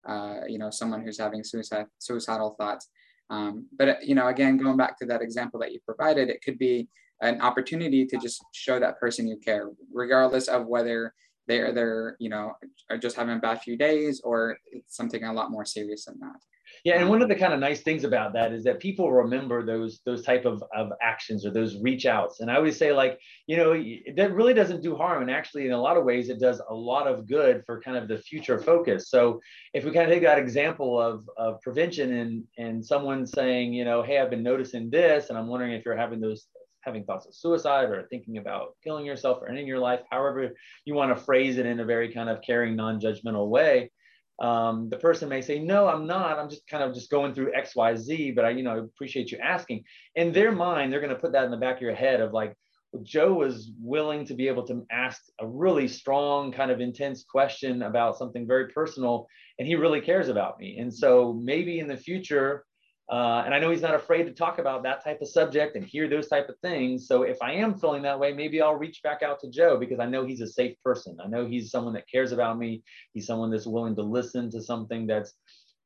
uh, 0.09 0.41
you 0.49 0.59
know 0.59 0.71
someone 0.71 1.03
who's 1.03 1.19
having 1.19 1.45
suicide 1.45 1.87
suicidal 1.99 2.57
thoughts. 2.59 2.89
Um, 3.29 3.67
but 3.77 4.05
you 4.07 4.15
know, 4.15 4.29
again, 4.29 4.57
going 4.57 4.77
back 4.77 4.99
to 4.99 5.07
that 5.07 5.23
example 5.23 5.61
that 5.61 5.73
you 5.73 5.81
provided, 5.85 6.31
it 6.31 6.43
could 6.43 6.59
be 6.59 6.89
an 7.21 7.41
opportunity 7.41 8.07
to 8.07 8.17
just 8.19 8.45
show 8.53 8.79
that 8.79 8.99
person 8.99 9.27
you 9.27 9.37
care, 9.39 9.71
regardless 9.93 10.49
of 10.49 10.67
whether 10.67 11.15
they're 11.47 11.73
they're 11.73 12.17
you 12.19 12.29
know 12.29 12.53
are 12.91 12.99
just 12.99 13.17
having 13.17 13.37
a 13.37 13.41
bad 13.41 13.61
few 13.61 13.77
days 13.77 14.21
or 14.25 14.59
it's 14.73 14.97
something 14.97 15.23
a 15.25 15.33
lot 15.33 15.51
more 15.51 15.65
serious 15.65 16.05
than 16.05 16.19
that. 16.21 16.41
Yeah, 16.85 17.01
and 17.01 17.09
one 17.09 17.19
of 17.19 17.25
um, 17.25 17.29
the 17.29 17.37
kind 17.37 17.53
of 17.53 17.61
nice 17.61 17.83
things 17.83 18.05
about 18.05 18.33
that 18.35 18.53
is 18.53 18.65
that 18.65 18.81
people 18.81 19.13
remember 19.13 19.65
those 19.65 20.01
those 20.05 20.23
type 20.23 20.45
of, 20.45 20.63
of 20.75 20.93
actions 21.01 21.47
or 21.47 21.51
those 21.51 21.81
reach 21.81 22.07
outs. 22.07 22.41
And 22.41 22.51
I 22.51 22.57
always 22.57 22.77
say 22.77 22.93
like, 22.93 23.19
you 23.47 23.57
know, 23.57 23.73
that 24.17 24.35
really 24.35 24.55
doesn't 24.55 24.83
do 24.83 24.97
harm. 24.97 25.23
And 25.23 25.31
actually, 25.31 25.67
in 25.67 25.73
a 25.73 25.81
lot 25.81 25.97
of 25.97 26.05
ways, 26.05 26.29
it 26.29 26.41
does 26.41 26.61
a 26.69 26.75
lot 26.75 27.07
of 27.07 27.29
good 27.29 27.63
for 27.67 27.81
kind 27.81 27.97
of 27.97 28.09
the 28.09 28.19
future 28.19 28.59
focus. 28.59 29.11
So 29.11 29.41
if 29.75 29.85
we 29.85 29.93
kind 29.93 30.07
of 30.07 30.13
take 30.13 30.23
that 30.23 30.39
example 30.39 31.01
of, 31.01 31.29
of 31.37 31.61
prevention 31.63 32.13
and 32.13 32.45
and 32.59 32.85
someone 32.85 33.27
saying, 33.27 33.73
you 33.73 33.85
know, 33.85 34.03
hey, 34.03 34.19
I've 34.19 34.31
been 34.31 34.43
noticing 34.43 34.91
this, 34.91 35.29
and 35.29 35.39
I'm 35.39 35.47
wondering 35.47 35.73
if 35.73 35.85
you're 35.85 35.97
having 35.97 36.21
those 36.21 36.47
having 36.87 37.05
thoughts 37.05 37.27
of 37.27 37.35
suicide 37.35 37.91
or 37.91 38.07
thinking 38.09 38.39
about 38.39 38.77
killing 38.83 39.05
yourself 39.05 39.43
or 39.43 39.49
ending 39.49 39.67
your 39.67 39.81
life, 39.81 40.01
however 40.11 40.53
you 40.85 40.95
want 40.95 41.15
to 41.15 41.23
phrase 41.23 41.59
it 41.59 41.67
in 41.67 41.81
a 41.81 41.85
very 41.85 42.15
kind 42.15 42.31
of 42.31 42.41
caring, 42.41 42.77
non-judgmental 42.77 43.49
way 43.49 43.91
um, 44.39 44.91
the 44.91 44.99
person 44.99 45.29
may 45.29 45.41
say, 45.41 45.59
no, 45.59 45.89
I'm 45.89 46.07
not. 46.07 46.39
I'm 46.39 46.51
just 46.51 46.67
kind 46.67 46.83
of 46.83 46.95
just 46.95 47.11
going 47.11 47.33
through 47.33 47.55
X, 47.55 47.75
Y, 47.75 47.97
Z, 47.97 48.33
but 48.33 48.45
I, 48.45 48.51
you 48.51 48.63
know, 48.63 48.79
appreciate 48.79 49.33
you 49.33 49.39
asking. 49.39 49.85
In 50.15 50.33
their 50.33 50.53
mind, 50.53 50.93
they're 50.93 51.01
going 51.01 51.15
to 51.15 51.21
put 51.21 51.33
that 51.33 51.45
in 51.45 51.51
the 51.51 51.57
back 51.57 51.77
of 51.77 51.83
your 51.83 51.95
head 51.95 52.21
of 52.21 52.33
like, 52.33 52.55
Joe 53.03 53.35
was 53.35 53.73
willing 53.81 54.25
to 54.27 54.35
be 54.35 54.49
able 54.49 54.67
to 54.69 54.87
ask 54.91 55.21
a 55.41 55.47
really 55.47 55.89
strong, 55.89 56.53
kind 56.53 56.71
of 56.71 56.81
intense 56.81 57.25
question 57.25 57.83
about 57.83 58.17
something 58.17 58.47
very 58.47 58.69
personal, 58.69 59.27
and 59.59 59.67
he 59.67 59.75
really 59.75 60.01
cares 60.01 60.29
about 60.29 60.59
me. 60.59 60.79
And 60.79 60.95
so 60.95 61.33
maybe 61.33 61.79
in 61.79 61.89
the 61.89 61.97
future, 61.97 62.65
uh, 63.09 63.43
and 63.45 63.55
I 63.55 63.61
know 63.61 63.71
he's 63.71 63.83
not 63.83 63.95
afraid 63.95 64.25
to 64.25 64.33
talk 64.33 64.59
about 64.59 64.83
that 64.83 65.05
type 65.05 65.21
of 65.23 65.29
subject 65.29 65.77
and 65.77 65.85
hear 65.85 66.09
those 66.09 66.27
type 66.27 66.49
of 66.49 66.59
things. 66.59 67.07
So 67.07 67.23
if 67.23 67.41
I 67.41 67.53
am 67.53 67.79
feeling 67.79 68.03
that 68.03 68.19
way, 68.19 68.33
maybe 68.33 68.61
I'll 68.61 68.75
reach 68.75 69.01
back 69.03 69.23
out 69.23 69.39
to 69.41 69.51
Joe 69.51 69.79
because 69.79 70.01
I 70.01 70.07
know 70.07 70.27
he's 70.27 70.41
a 70.41 70.47
safe 70.47 70.77
person. 70.83 71.17
I 71.25 71.29
know 71.29 71.47
he's 71.47 71.71
someone 71.71 71.95
that 71.95 72.11
cares 72.11 72.33
about 72.33 72.59
me. 72.59 72.83
He's 73.13 73.27
someone 73.27 73.51
that's 73.51 73.67
willing 73.67 73.95
to 73.97 74.03
listen 74.03 74.51
to 74.51 74.61
something 74.61 75.07
that's 75.07 75.35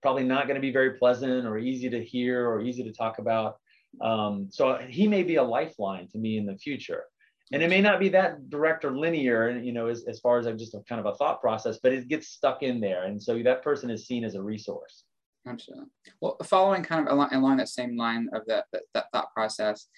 probably 0.02 0.24
not 0.24 0.46
going 0.46 0.54
to 0.54 0.62
be 0.62 0.72
very 0.72 0.94
pleasant 0.94 1.46
or 1.46 1.59
easy 1.59 1.90
to 1.90 2.02
hear 2.02 2.48
or 2.48 2.62
easy 2.62 2.85
to 2.85 2.92
talk 2.92 3.18
about. 3.18 3.59
Um, 4.00 4.48
so 4.50 4.78
he 4.88 5.06
may 5.06 5.22
be 5.22 5.37
a 5.37 5.42
lifeline 5.42 6.09
to 6.12 6.18
me 6.18 6.38
in 6.38 6.46
the 6.46 6.56
future. 6.56 7.04
And 7.52 7.62
it 7.62 7.68
may 7.68 7.83
not 7.83 8.00
be 8.00 8.09
that 8.11 8.48
direct 8.48 8.85
or 8.85 8.96
linear, 8.96 9.50
you 9.50 9.72
know, 9.72 9.88
as, 9.88 10.04
as 10.04 10.20
far 10.20 10.38
as 10.38 10.46
I'm 10.46 10.56
just 10.56 10.74
a 10.74 10.80
kind 10.88 11.00
of 11.00 11.06
a 11.12 11.16
thought 11.16 11.42
process, 11.42 11.80
but 11.83 11.92
it 11.92 12.09
gets 12.09 12.28
stuck 12.28 12.62
in 12.62 12.80
there. 12.80 13.04
And 13.04 13.22
so 13.22 13.42
that 13.42 13.62
person 13.62 13.90
is 13.90 14.06
seen 14.06 14.24
as 14.24 14.37
a 14.37 14.42
resource. 14.42 15.04
Absolutely. 15.46 15.87
Well, 16.20 16.37
following 16.44 16.83
kind 16.83 17.07
of 17.07 17.12
along, 17.12 17.35
along 17.35 17.57
that 17.59 17.68
same 17.68 17.96
line 17.96 18.29
of 18.35 18.42
that, 18.46 18.66
that, 18.72 18.83
that 18.94 19.07
thought 19.12 19.33
process, 19.33 19.88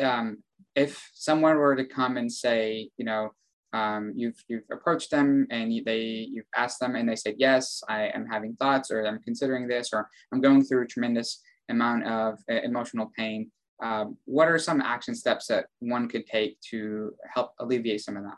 um, 0.00 0.38
if 0.74 1.10
someone 1.14 1.56
were 1.56 1.76
to 1.76 1.84
come 1.84 2.16
and 2.16 2.32
say, 2.32 2.88
you 2.96 3.04
know, 3.04 3.30
um, 3.74 4.12
you've 4.14 4.36
you've 4.48 4.64
approached 4.70 5.10
them 5.10 5.46
and 5.50 5.72
you, 5.72 5.82
they 5.82 6.28
you've 6.30 6.46
asked 6.54 6.80
them 6.80 6.94
and 6.94 7.08
they 7.08 7.16
said 7.16 7.36
yes, 7.38 7.82
I 7.88 8.08
am 8.08 8.26
having 8.26 8.54
thoughts 8.56 8.90
or 8.90 9.04
I'm 9.06 9.20
considering 9.22 9.66
this 9.66 9.90
or 9.92 10.08
I'm 10.32 10.40
going 10.40 10.64
through 10.64 10.82
a 10.82 10.86
tremendous 10.86 11.40
amount 11.70 12.06
of 12.06 12.38
uh, 12.50 12.60
emotional 12.62 13.10
pain. 13.16 13.50
Um, 13.82 14.16
what 14.26 14.48
are 14.48 14.58
some 14.58 14.80
action 14.80 15.14
steps 15.14 15.46
that 15.46 15.66
one 15.80 16.08
could 16.08 16.26
take 16.26 16.60
to 16.70 17.12
help 17.34 17.52
alleviate 17.58 18.02
some 18.02 18.16
of 18.16 18.24
that? 18.24 18.36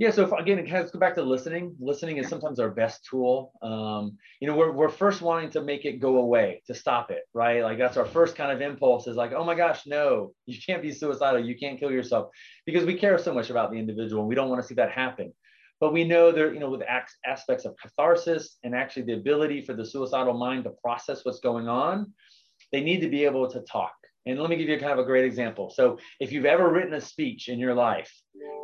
Yeah, 0.00 0.10
so 0.12 0.24
if, 0.24 0.32
again, 0.32 0.66
let's 0.72 0.90
go 0.90 0.98
back 0.98 1.14
to 1.16 1.22
listening. 1.22 1.76
Listening 1.78 2.16
is 2.16 2.26
sometimes 2.26 2.58
our 2.58 2.70
best 2.70 3.04
tool. 3.04 3.52
Um, 3.60 4.16
you 4.40 4.48
know, 4.48 4.56
we're, 4.56 4.72
we're 4.72 4.88
first 4.88 5.20
wanting 5.20 5.50
to 5.50 5.60
make 5.60 5.84
it 5.84 6.00
go 6.00 6.16
away, 6.16 6.62
to 6.68 6.74
stop 6.74 7.10
it, 7.10 7.24
right? 7.34 7.62
Like 7.62 7.76
that's 7.76 7.98
our 7.98 8.06
first 8.06 8.34
kind 8.34 8.50
of 8.50 8.62
impulse 8.62 9.06
is 9.06 9.16
like, 9.16 9.34
oh 9.34 9.44
my 9.44 9.54
gosh, 9.54 9.86
no, 9.86 10.32
you 10.46 10.58
can't 10.64 10.80
be 10.80 10.90
suicidal. 10.90 11.44
You 11.44 11.54
can't 11.54 11.78
kill 11.78 11.90
yourself 11.90 12.30
because 12.64 12.86
we 12.86 12.94
care 12.94 13.18
so 13.18 13.34
much 13.34 13.50
about 13.50 13.72
the 13.72 13.76
individual 13.76 14.22
and 14.22 14.28
we 14.30 14.34
don't 14.34 14.48
want 14.48 14.62
to 14.62 14.66
see 14.66 14.74
that 14.76 14.90
happen. 14.90 15.34
But 15.80 15.92
we 15.92 16.04
know 16.04 16.32
there, 16.32 16.50
you 16.54 16.60
know, 16.60 16.70
with 16.70 16.82
aspects 17.26 17.66
of 17.66 17.74
catharsis 17.76 18.56
and 18.64 18.74
actually 18.74 19.02
the 19.02 19.16
ability 19.16 19.66
for 19.66 19.74
the 19.74 19.84
suicidal 19.84 20.32
mind 20.32 20.64
to 20.64 20.70
process 20.82 21.26
what's 21.26 21.40
going 21.40 21.68
on, 21.68 22.14
they 22.72 22.80
need 22.80 23.02
to 23.02 23.10
be 23.10 23.26
able 23.26 23.50
to 23.50 23.60
talk. 23.60 23.92
And 24.26 24.38
let 24.38 24.50
me 24.50 24.56
give 24.56 24.68
you 24.68 24.78
kind 24.78 24.92
of 24.92 24.98
a 24.98 25.04
great 25.04 25.24
example. 25.24 25.70
So 25.70 25.98
if 26.20 26.30
you've 26.32 26.44
ever 26.44 26.70
written 26.70 26.94
a 26.94 27.00
speech 27.00 27.48
in 27.48 27.58
your 27.58 27.74
life, 27.74 28.12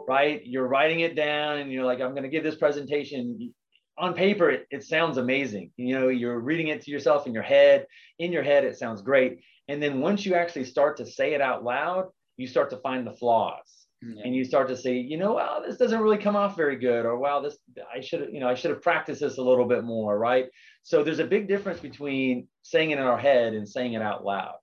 right, 0.06 0.42
you're 0.44 0.66
writing 0.66 1.00
it 1.00 1.16
down 1.16 1.58
and 1.58 1.72
you're 1.72 1.84
like, 1.84 2.00
I'm 2.00 2.10
going 2.10 2.24
to 2.24 2.28
give 2.28 2.44
this 2.44 2.56
presentation. 2.56 3.52
on 3.98 4.12
paper 4.12 4.50
it, 4.50 4.66
it 4.70 4.84
sounds 4.84 5.16
amazing 5.16 5.70
you 5.78 5.94
know 5.98 6.08
you're 6.08 6.38
reading 6.38 6.68
it 6.68 6.82
to 6.82 6.90
yourself 6.90 7.26
in 7.26 7.32
your 7.32 7.42
head 7.42 7.86
in 8.18 8.30
your 8.30 8.42
head 8.42 8.62
it 8.62 8.76
sounds 8.76 9.00
great 9.00 9.40
and 9.68 9.82
then 9.82 10.02
once 10.02 10.26
you 10.26 10.34
actually 10.34 10.64
start 10.64 10.98
to 10.98 11.06
say 11.06 11.32
it 11.32 11.40
out 11.40 11.64
loud 11.64 12.04
you 12.36 12.46
start 12.46 12.68
to 12.68 12.76
find 12.76 13.06
the 13.06 13.16
flaws 13.20 13.86
mm, 14.04 14.14
yeah. 14.14 14.22
and 14.22 14.36
you 14.36 14.44
start 14.44 14.68
to 14.68 14.76
say 14.76 14.92
you 14.98 15.16
know 15.16 15.32
well 15.36 15.62
this 15.66 15.78
doesn't 15.78 16.02
really 16.04 16.18
come 16.18 16.36
off 16.36 16.54
very 16.58 16.76
good 16.76 17.06
or 17.06 17.16
wow 17.16 17.40
this 17.40 17.56
i 17.96 17.98
should 17.98 18.28
you 18.30 18.38
know 18.38 18.50
i 18.50 18.54
should 18.54 18.70
have 18.70 18.82
practiced 18.82 19.22
this 19.22 19.38
a 19.38 19.42
little 19.42 19.64
bit 19.64 19.82
more 19.82 20.18
right 20.18 20.48
so 20.86 21.02
there's 21.02 21.18
a 21.18 21.26
big 21.26 21.48
difference 21.48 21.80
between 21.80 22.46
saying 22.62 22.92
it 22.92 22.98
in 22.98 23.04
our 23.04 23.18
head 23.18 23.54
and 23.54 23.68
saying 23.68 23.94
it 23.94 24.02
out 24.02 24.24
loud. 24.24 24.54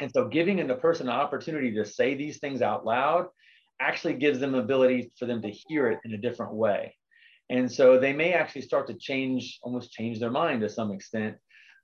And 0.00 0.10
so 0.12 0.28
giving 0.28 0.66
the 0.66 0.74
person 0.74 1.08
an 1.08 1.14
opportunity 1.14 1.72
to 1.72 1.84
say 1.84 2.14
these 2.14 2.38
things 2.38 2.62
out 2.62 2.84
loud 2.84 3.26
actually 3.80 4.14
gives 4.14 4.38
them 4.38 4.54
ability 4.54 5.12
for 5.18 5.26
them 5.26 5.42
to 5.42 5.50
hear 5.50 5.90
it 5.90 5.98
in 6.04 6.14
a 6.14 6.18
different 6.18 6.54
way 6.54 6.94
and 7.50 7.70
so 7.70 7.98
they 7.98 8.12
may 8.12 8.32
actually 8.32 8.62
start 8.62 8.86
to 8.86 8.94
change, 8.94 9.58
almost 9.62 9.92
change 9.92 10.18
their 10.18 10.30
mind 10.30 10.62
to 10.62 10.68
some 10.68 10.92
extent 10.92 11.36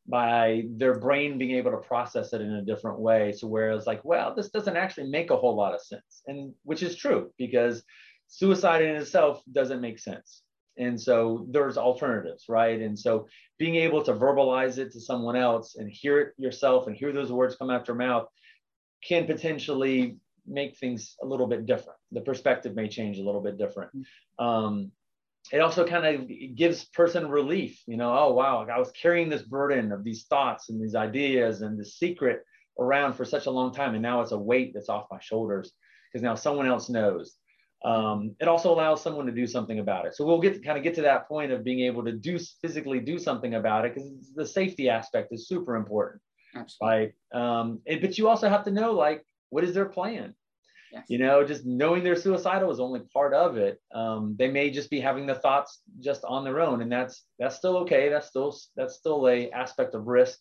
by 0.06 0.64
their 0.76 0.98
brain 0.98 1.38
being 1.38 1.52
able 1.52 1.70
to 1.70 1.76
process 1.76 2.32
it 2.32 2.40
in 2.40 2.54
a 2.54 2.64
different 2.64 2.98
way. 2.98 3.32
So 3.32 3.46
whereas 3.46 3.86
like, 3.86 4.04
well, 4.04 4.34
this 4.34 4.50
doesn't 4.50 4.76
actually 4.76 5.10
make 5.10 5.30
a 5.30 5.36
whole 5.36 5.54
lot 5.54 5.74
of 5.74 5.82
sense. 5.82 6.22
And 6.26 6.54
which 6.64 6.82
is 6.82 6.96
true 6.96 7.32
because 7.36 7.82
suicide 8.26 8.82
in 8.82 8.96
itself 8.96 9.42
doesn't 9.52 9.80
make 9.80 9.98
sense. 9.98 10.42
And 10.80 11.00
so 11.00 11.46
there's 11.50 11.76
alternatives, 11.76 12.46
right? 12.48 12.80
And 12.80 12.98
so 12.98 13.28
being 13.58 13.76
able 13.76 14.02
to 14.04 14.14
verbalize 14.14 14.78
it 14.78 14.92
to 14.92 15.00
someone 15.00 15.36
else 15.36 15.76
and 15.76 15.90
hear 15.90 16.20
it 16.20 16.32
yourself 16.38 16.86
and 16.86 16.96
hear 16.96 17.12
those 17.12 17.30
words 17.30 17.56
come 17.56 17.70
out 17.70 17.86
your 17.86 17.96
mouth 17.96 18.26
can 19.06 19.26
potentially 19.26 20.16
make 20.46 20.78
things 20.78 21.16
a 21.22 21.26
little 21.26 21.46
bit 21.46 21.66
different. 21.66 21.98
The 22.12 22.22
perspective 22.22 22.74
may 22.74 22.88
change 22.88 23.18
a 23.18 23.22
little 23.22 23.42
bit 23.42 23.58
different. 23.58 23.90
Mm. 23.94 24.44
Um, 24.44 24.92
it 25.52 25.60
also 25.60 25.86
kind 25.86 26.06
of 26.06 26.54
gives 26.54 26.84
person 26.84 27.28
relief 27.28 27.82
you 27.86 27.96
know 27.96 28.14
oh 28.16 28.32
wow 28.32 28.66
i 28.70 28.78
was 28.78 28.90
carrying 28.92 29.30
this 29.30 29.42
burden 29.42 29.90
of 29.90 30.04
these 30.04 30.24
thoughts 30.24 30.68
and 30.68 30.80
these 30.80 30.94
ideas 30.94 31.62
and 31.62 31.80
this 31.80 31.96
secret 31.96 32.44
around 32.78 33.14
for 33.14 33.24
such 33.24 33.46
a 33.46 33.50
long 33.50 33.72
time 33.72 33.94
and 33.94 34.02
now 34.02 34.20
it's 34.20 34.32
a 34.32 34.38
weight 34.38 34.72
that's 34.74 34.90
off 34.90 35.06
my 35.10 35.18
shoulders 35.20 35.72
because 36.12 36.22
now 36.22 36.34
someone 36.34 36.68
else 36.68 36.88
knows 36.88 37.36
um, 37.84 38.34
it 38.40 38.48
also 38.48 38.72
allows 38.72 39.02
someone 39.02 39.26
to 39.26 39.32
do 39.32 39.46
something 39.46 39.78
about 39.78 40.06
it 40.06 40.14
so 40.14 40.24
we'll 40.24 40.40
get 40.40 40.54
to 40.54 40.60
kind 40.60 40.76
of 40.76 40.84
get 40.84 40.94
to 40.94 41.02
that 41.02 41.26
point 41.28 41.50
of 41.52 41.64
being 41.64 41.80
able 41.80 42.04
to 42.04 42.12
do 42.12 42.38
physically 42.60 43.00
do 43.00 43.18
something 43.18 43.54
about 43.54 43.84
it 43.84 43.94
because 43.94 44.32
the 44.34 44.46
safety 44.46 44.88
aspect 44.88 45.32
is 45.32 45.48
super 45.48 45.76
important 45.76 46.20
Absolutely. 46.54 47.12
right 47.32 47.58
um, 47.58 47.80
but 47.86 48.18
you 48.18 48.28
also 48.28 48.48
have 48.48 48.64
to 48.64 48.70
know 48.70 48.92
like 48.92 49.24
what 49.50 49.64
is 49.64 49.74
their 49.74 49.86
plan 49.86 50.34
Yes. 50.92 51.04
You 51.08 51.18
know, 51.18 51.44
just 51.44 51.64
knowing 51.64 52.02
they're 52.02 52.16
suicidal 52.16 52.70
is 52.70 52.80
only 52.80 53.00
part 53.12 53.32
of 53.32 53.56
it. 53.56 53.80
Um, 53.94 54.34
they 54.38 54.48
may 54.48 54.70
just 54.70 54.90
be 54.90 55.00
having 55.00 55.24
the 55.24 55.36
thoughts 55.36 55.82
just 56.00 56.24
on 56.24 56.42
their 56.42 56.60
own, 56.60 56.82
and 56.82 56.90
that's 56.90 57.24
that's 57.38 57.56
still 57.56 57.76
okay. 57.78 58.08
That's 58.08 58.26
still 58.26 58.56
that's 58.76 58.96
still 58.96 59.28
a 59.28 59.50
aspect 59.50 59.94
of 59.94 60.06
risk. 60.06 60.38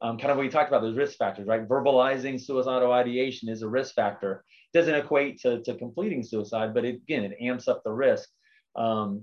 Um, 0.00 0.16
kind 0.16 0.30
of 0.30 0.36
what 0.36 0.44
you 0.44 0.50
talked 0.50 0.68
about 0.68 0.80
those 0.80 0.96
risk 0.96 1.18
factors, 1.18 1.46
right? 1.46 1.68
Verbalizing 1.68 2.40
suicidal 2.40 2.92
ideation 2.92 3.48
is 3.48 3.62
a 3.62 3.68
risk 3.68 3.94
factor. 3.94 4.44
Doesn't 4.72 4.94
equate 4.94 5.40
to, 5.40 5.62
to 5.62 5.74
completing 5.74 6.22
suicide, 6.22 6.74
but 6.74 6.84
it, 6.84 6.96
again, 6.96 7.24
it 7.24 7.36
amps 7.40 7.68
up 7.68 7.82
the 7.84 7.92
risk. 7.92 8.28
Um, 8.76 9.22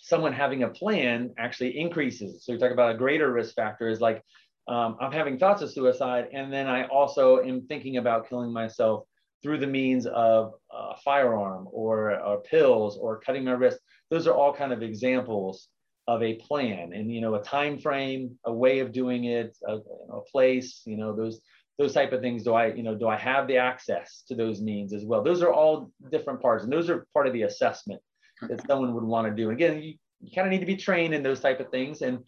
someone 0.00 0.32
having 0.32 0.62
a 0.62 0.68
plan 0.68 1.34
actually 1.38 1.78
increases. 1.78 2.44
So 2.44 2.52
you 2.52 2.58
talk 2.58 2.72
about 2.72 2.94
a 2.94 2.98
greater 2.98 3.32
risk 3.32 3.54
factor 3.54 3.88
is 3.88 4.00
like 4.00 4.22
um, 4.68 4.96
I'm 5.00 5.12
having 5.12 5.38
thoughts 5.38 5.62
of 5.62 5.72
suicide, 5.72 6.28
and 6.32 6.52
then 6.52 6.66
I 6.66 6.86
also 6.88 7.40
am 7.42 7.62
thinking 7.62 7.96
about 7.96 8.28
killing 8.28 8.52
myself 8.52 9.04
through 9.42 9.58
the 9.58 9.66
means 9.66 10.06
of 10.06 10.52
a 10.70 10.96
firearm 11.04 11.68
or, 11.70 12.20
or 12.20 12.42
pills 12.42 12.98
or 12.98 13.20
cutting 13.20 13.44
my 13.44 13.52
wrist. 13.52 13.78
Those 14.10 14.26
are 14.26 14.34
all 14.34 14.52
kind 14.52 14.72
of 14.72 14.82
examples 14.82 15.68
of 16.06 16.22
a 16.22 16.34
plan 16.36 16.92
and 16.94 17.12
you 17.12 17.20
know 17.20 17.34
a 17.34 17.42
time 17.42 17.78
frame, 17.78 18.38
a 18.44 18.52
way 18.52 18.80
of 18.80 18.92
doing 18.92 19.24
it, 19.24 19.56
a, 19.66 19.74
you 19.74 20.06
know, 20.08 20.24
a 20.26 20.30
place, 20.30 20.82
you 20.86 20.96
know 20.96 21.14
those 21.14 21.40
those 21.78 21.94
type 21.94 22.12
of 22.12 22.20
things. 22.20 22.42
Do 22.42 22.54
I 22.54 22.72
you 22.72 22.82
know 22.82 22.94
do 22.94 23.08
I 23.08 23.16
have 23.16 23.46
the 23.46 23.56
access 23.56 24.24
to 24.28 24.34
those 24.34 24.60
means 24.60 24.92
as 24.92 25.04
well? 25.04 25.22
Those 25.22 25.42
are 25.42 25.52
all 25.52 25.90
different 26.10 26.42
parts, 26.42 26.64
and 26.64 26.72
those 26.72 26.90
are 26.90 27.06
part 27.14 27.26
of 27.26 27.32
the 27.32 27.42
assessment 27.42 28.00
that 28.42 28.66
someone 28.66 28.94
would 28.94 29.04
want 29.04 29.28
to 29.28 29.34
do. 29.34 29.50
Again, 29.50 29.82
you, 29.82 29.94
you 30.20 30.30
kind 30.34 30.46
of 30.46 30.52
need 30.52 30.60
to 30.60 30.66
be 30.66 30.76
trained 30.76 31.14
in 31.14 31.22
those 31.22 31.40
type 31.40 31.60
of 31.60 31.70
things, 31.70 32.02
and 32.02 32.18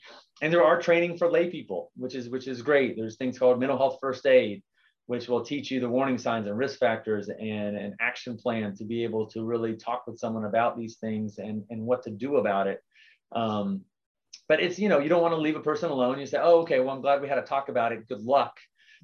and 0.43 0.53
there 0.53 0.65
are 0.65 0.81
training 0.81 1.19
for 1.19 1.31
lay 1.31 1.51
people, 1.51 1.91
which 1.97 2.15
is 2.15 2.29
which 2.29 2.47
is 2.47 2.63
great. 2.63 2.97
There's 2.97 3.17
things 3.17 3.39
called 3.39 3.61
mental 3.61 3.79
health 3.79 3.99
first 4.01 4.27
aid 4.27 4.63
which 5.11 5.27
will 5.27 5.45
teach 5.45 5.73
you 5.73 5.81
the 5.81 5.89
warning 5.89 6.17
signs 6.17 6.47
and 6.47 6.57
risk 6.57 6.79
factors 6.79 7.29
and 7.29 7.77
an 7.77 7.97
action 8.01 8.37
plan 8.37 8.73
to 8.77 8.85
be 8.85 9.03
able 9.03 9.27
to 9.27 9.45
really 9.45 9.75
talk 9.75 10.05
with 10.07 10.17
someone 10.21 10.45
about 10.45 10.79
these 10.79 10.99
things 10.99 11.39
and, 11.39 11.65
and 11.69 11.83
what 11.83 12.01
to 12.01 12.11
do 12.11 12.37
about 12.37 12.69
it. 12.69 12.81
Um, 13.33 13.81
but 14.49 14.61
it's, 14.61 14.79
you 14.79 14.89
know, 14.89 15.01
you 15.01 15.09
don't 15.09 15.21
want 15.21 15.35
to 15.35 15.41
leave 15.41 15.57
a 15.57 15.61
person 15.61 15.91
alone. 15.91 16.21
You 16.21 16.27
say, 16.27 16.39
oh, 16.41 16.61
okay, 16.61 16.79
well, 16.79 16.95
I'm 16.95 17.01
glad 17.01 17.21
we 17.21 17.29
had 17.29 17.39
a 17.39 17.43
talk 17.43 17.69
about 17.69 17.91
it. 17.91 18.07
Good 18.07 18.21
luck 18.21 18.53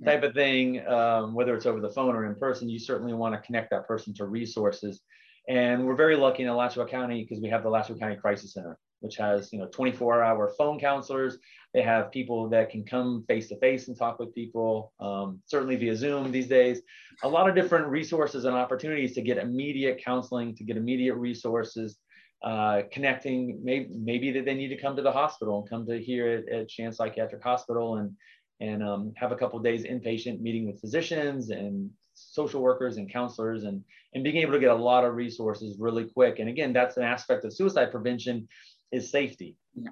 type 0.05 0.23
of 0.23 0.35
thing, 0.35 0.87
um, 0.87 1.35
whether 1.35 1.55
it's 1.55 1.67
over 1.67 1.81
the 1.81 1.91
phone 1.91 2.15
or 2.15 2.27
in 2.27 2.35
person, 2.35 2.69
you 2.69 2.79
certainly 2.79 3.15
want 3.15 3.35
to 3.35 3.41
connect 3.41 3.71
that 3.71 3.87
person 3.87 4.13
to 4.15 4.27
resources. 4.27 5.01
And 5.49 5.87
we're 5.87 5.97
very 5.97 6.17
lucky 6.17 6.43
in 6.43 6.49
Alachua 6.49 6.87
County 6.87 7.23
because 7.23 7.41
we 7.41 7.49
have 7.49 7.63
the 7.63 7.69
Alachua 7.69 7.97
County 7.99 8.17
Crisis 8.17 8.53
Center 8.53 8.79
which 9.01 9.17
has 9.17 9.53
you 9.53 9.59
know 9.59 9.67
24 9.67 10.23
hour 10.23 10.53
phone 10.57 10.79
counselors. 10.79 11.39
They 11.75 11.83
have 11.83 12.11
people 12.11 12.49
that 12.51 12.71
can 12.71 12.85
come 12.85 13.25
face 13.29 13.49
to 13.49 13.59
face 13.59 13.89
and 13.89 13.97
talk 13.97 14.19
with 14.19 14.35
people 14.35 14.93
um, 15.01 15.41
certainly 15.47 15.77
via 15.77 15.95
zoom 15.95 16.33
these 16.33 16.49
days. 16.49 16.81
A 17.23 17.29
lot 17.29 17.49
of 17.49 17.55
different 17.55 17.87
resources 17.87 18.45
and 18.45 18.55
opportunities 18.55 19.15
to 19.15 19.23
get 19.23 19.39
immediate 19.39 20.01
counseling 20.03 20.55
to 20.57 20.65
get 20.65 20.77
immediate 20.77 21.15
resources 21.15 21.99
uh, 22.43 22.83
connecting. 22.93 23.61
Maybe, 23.63 23.89
maybe 23.95 24.31
that 24.33 24.45
they 24.45 24.55
need 24.55 24.69
to 24.69 24.77
come 24.77 24.97
to 24.97 25.03
the 25.03 25.13
hospital 25.13 25.61
and 25.61 25.69
come 25.69 25.87
to 25.87 26.03
here 26.03 26.45
at, 26.51 26.79
at 26.81 26.95
Psychiatric 26.95 27.43
Hospital 27.43 27.97
and 27.97 28.13
and 28.61 28.83
um, 28.83 29.13
have 29.17 29.33
a 29.33 29.37
couple 29.37 29.59
days 29.59 29.85
inpatient 29.85 30.41
meeting 30.41 30.67
with 30.67 30.81
physicians 30.81 31.51
and 31.51 31.91
social 32.15 32.63
workers 32.63 32.97
and 32.97 33.13
counselors 33.13 33.65
and 33.65 33.83
and 34.15 34.25
being 34.25 34.37
able 34.39 34.53
to 34.53 34.59
get 34.59 34.71
a 34.71 34.75
lot 34.75 35.05
of 35.05 35.15
resources 35.15 35.77
really 35.79 36.05
quick 36.05 36.39
and 36.39 36.49
again 36.49 36.73
that's 36.73 36.97
an 36.97 37.03
aspect 37.03 37.45
of 37.45 37.53
suicide 37.53 37.91
prevention 37.91 38.49
is 38.93 39.11
safety. 39.11 39.57
Yeah. 39.75 39.91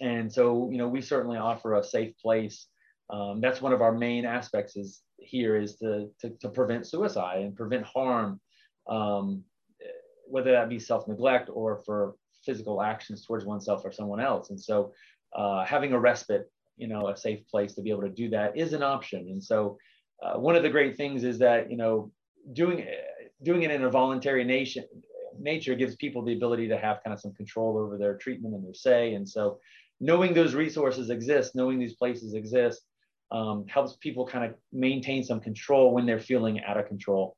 And 0.00 0.32
so, 0.32 0.68
you 0.70 0.78
know, 0.78 0.88
we 0.88 1.00
certainly 1.00 1.38
offer 1.38 1.74
a 1.74 1.84
safe 1.84 2.16
place. 2.18 2.66
Um, 3.10 3.40
that's 3.40 3.60
one 3.60 3.72
of 3.72 3.82
our 3.82 3.92
main 3.92 4.24
aspects 4.24 4.76
is 4.76 5.02
here 5.18 5.56
is 5.56 5.76
to, 5.76 6.08
to, 6.20 6.30
to 6.40 6.48
prevent 6.48 6.86
suicide 6.86 7.42
and 7.42 7.56
prevent 7.56 7.84
harm, 7.84 8.40
um, 8.88 9.44
whether 10.26 10.52
that 10.52 10.68
be 10.68 10.78
self-neglect 10.78 11.50
or 11.52 11.82
for 11.84 12.14
physical 12.44 12.80
actions 12.80 13.26
towards 13.26 13.44
oneself 13.44 13.82
or 13.84 13.92
someone 13.92 14.20
else. 14.20 14.50
And 14.50 14.60
so 14.60 14.92
uh, 15.36 15.64
having 15.64 15.92
a 15.92 15.98
respite, 15.98 16.50
you 16.80 16.88
know, 16.88 17.08
a 17.08 17.16
safe 17.16 17.46
place 17.48 17.74
to 17.74 17.82
be 17.82 17.90
able 17.90 18.02
to 18.02 18.08
do 18.08 18.30
that 18.30 18.56
is 18.56 18.72
an 18.72 18.82
option. 18.82 19.28
And 19.28 19.42
so 19.42 19.76
uh, 20.22 20.38
one 20.38 20.56
of 20.56 20.62
the 20.62 20.70
great 20.70 20.96
things 20.96 21.24
is 21.24 21.38
that, 21.38 21.70
you 21.70 21.76
know, 21.76 22.10
doing, 22.54 22.86
doing 23.42 23.62
it 23.62 23.70
in 23.70 23.84
a 23.84 23.90
voluntary 23.90 24.44
nation, 24.44 24.84
nature 25.38 25.74
gives 25.74 25.94
people 25.96 26.24
the 26.24 26.32
ability 26.32 26.68
to 26.68 26.78
have 26.78 27.02
kind 27.04 27.12
of 27.12 27.20
some 27.20 27.34
control 27.34 27.78
over 27.78 27.98
their 27.98 28.16
treatment 28.16 28.54
and 28.54 28.64
their 28.64 28.74
say. 28.74 29.14
And 29.14 29.28
so 29.28 29.60
knowing 30.00 30.32
those 30.32 30.54
resources 30.54 31.10
exist, 31.10 31.54
knowing 31.54 31.78
these 31.78 31.94
places 31.94 32.32
exist, 32.34 32.80
um, 33.30 33.66
helps 33.68 33.96
people 34.00 34.26
kind 34.26 34.44
of 34.44 34.54
maintain 34.72 35.22
some 35.22 35.40
control 35.40 35.92
when 35.92 36.06
they're 36.06 36.18
feeling 36.18 36.64
out 36.64 36.78
of 36.78 36.86
control. 36.86 37.36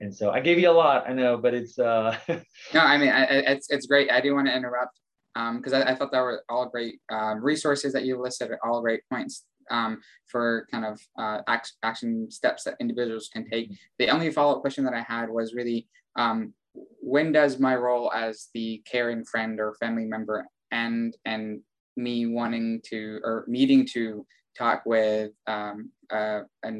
And 0.00 0.14
so 0.14 0.30
I 0.30 0.40
gave 0.40 0.58
you 0.58 0.70
a 0.70 0.72
lot, 0.72 1.08
I 1.08 1.12
know, 1.12 1.38
but 1.38 1.54
it's. 1.54 1.76
Uh... 1.76 2.16
no, 2.74 2.80
I 2.80 2.98
mean, 2.98 3.08
I, 3.08 3.24
it's, 3.24 3.68
it's 3.68 3.86
great. 3.86 4.12
I 4.12 4.20
do 4.20 4.34
want 4.34 4.46
to 4.46 4.54
interrupt 4.54 5.00
because 5.34 5.72
um, 5.72 5.82
I, 5.82 5.90
I, 5.90 5.94
thought 5.94 6.10
that 6.12 6.20
were 6.20 6.42
all 6.48 6.68
great 6.68 7.00
um, 7.12 7.42
resources 7.42 7.92
that 7.92 8.04
you 8.04 8.20
listed, 8.20 8.50
all 8.64 8.80
great 8.80 9.02
points 9.10 9.44
um, 9.70 10.00
for 10.26 10.66
kind 10.70 10.84
of 10.84 11.00
uh, 11.18 11.40
action 11.82 12.30
steps 12.30 12.64
that 12.64 12.76
individuals 12.80 13.28
can 13.32 13.48
take. 13.48 13.70
The 13.98 14.08
only 14.08 14.30
follow 14.30 14.56
up 14.56 14.62
question 14.62 14.84
that 14.84 14.94
I 14.94 15.02
had 15.02 15.30
was 15.30 15.54
really 15.54 15.86
um, 16.16 16.54
when 17.00 17.32
does 17.32 17.58
my 17.58 17.76
role 17.76 18.12
as 18.12 18.48
the 18.54 18.82
caring 18.90 19.24
friend 19.24 19.60
or 19.60 19.74
family 19.74 20.04
member 20.04 20.46
end 20.72 21.16
and 21.24 21.60
me 21.96 22.26
wanting 22.26 22.80
to 22.84 23.20
or 23.24 23.44
needing 23.48 23.86
to 23.92 24.24
talk 24.56 24.82
with 24.86 25.32
um, 25.46 25.90
uh, 26.10 26.40
a 26.64 26.70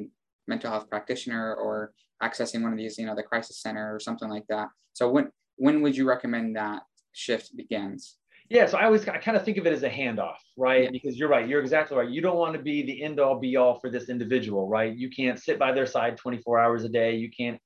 mental 0.47 0.71
health 0.71 0.89
practitioner 0.89 1.55
or 1.55 1.93
accessing 2.23 2.63
one 2.63 2.73
of 2.73 2.79
these, 2.79 2.99
you 2.99 3.07
know, 3.07 3.15
the 3.15 3.23
crisis 3.23 3.61
center 3.61 3.95
or 3.95 4.01
something 4.01 4.29
like 4.29 4.47
that. 4.49 4.69
So 4.93 5.11
when 5.11 5.31
when 5.57 5.83
would 5.83 5.97
you 5.97 6.09
recommend 6.09 6.57
that 6.57 6.83
shift 7.13 7.57
begins? 7.57 8.17
Yeah, 8.51 8.67
so 8.67 8.79
I 8.79 8.85
always 8.85 9.07
I 9.07 9.19
kind 9.19 9.37
of 9.37 9.45
think 9.45 9.59
of 9.59 9.67
it 9.67 9.73
as 9.75 9.83
a 9.83 9.91
handoff, 9.91 10.37
right? 10.57 10.85
Yeah. 10.85 10.91
Because 10.91 11.19
you're 11.19 11.29
right, 11.29 11.47
you're 11.47 11.61
exactly 11.61 11.97
right. 11.97 12.09
You 12.09 12.23
don't 12.23 12.39
want 12.39 12.55
to 12.55 12.63
be 12.63 12.83
the 12.83 13.03
end 13.03 13.21
all 13.21 13.39
be 13.39 13.57
all 13.57 13.79
for 13.79 13.91
this 13.91 14.09
individual, 14.09 14.69
right? 14.69 14.97
You 14.97 15.11
can't 15.11 15.39
sit 15.39 15.59
by 15.59 15.73
their 15.73 15.87
side 15.87 16.17
24 16.17 16.59
hours 16.59 16.85
a 16.85 16.89
day. 16.89 17.17
You 17.17 17.31
can't 17.31 17.61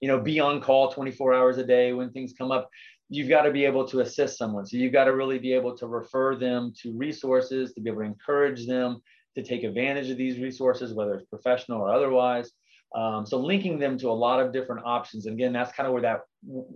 you 0.00 0.08
know, 0.08 0.20
be 0.20 0.40
on 0.40 0.60
call 0.60 0.92
24 0.92 1.34
hours 1.34 1.58
a 1.58 1.64
day 1.64 1.92
when 1.92 2.10
things 2.10 2.34
come 2.36 2.50
up. 2.50 2.68
You've 3.08 3.28
got 3.28 3.42
to 3.42 3.52
be 3.52 3.64
able 3.64 3.86
to 3.88 4.00
assist 4.00 4.36
someone. 4.36 4.66
So 4.66 4.76
you've 4.76 4.92
got 4.92 5.04
to 5.04 5.14
really 5.14 5.38
be 5.38 5.52
able 5.52 5.76
to 5.76 5.86
refer 5.86 6.34
them 6.34 6.72
to 6.82 6.96
resources, 6.96 7.72
to 7.74 7.80
be 7.80 7.90
able 7.90 8.00
to 8.00 8.06
encourage 8.06 8.66
them 8.66 9.00
to 9.36 9.42
take 9.42 9.64
advantage 9.64 10.10
of 10.10 10.16
these 10.16 10.38
resources, 10.38 10.94
whether 10.94 11.14
it's 11.14 11.26
professional 11.26 11.80
or 11.80 11.92
otherwise. 11.92 12.50
Um, 12.96 13.26
so 13.26 13.38
linking 13.38 13.78
them 13.78 13.98
to 13.98 14.08
a 14.08 14.12
lot 14.12 14.40
of 14.40 14.52
different 14.52 14.86
options. 14.86 15.26
And 15.26 15.34
again, 15.34 15.52
that's 15.52 15.72
kind 15.72 15.86
of 15.86 15.92
where 15.92 16.02
that 16.02 16.20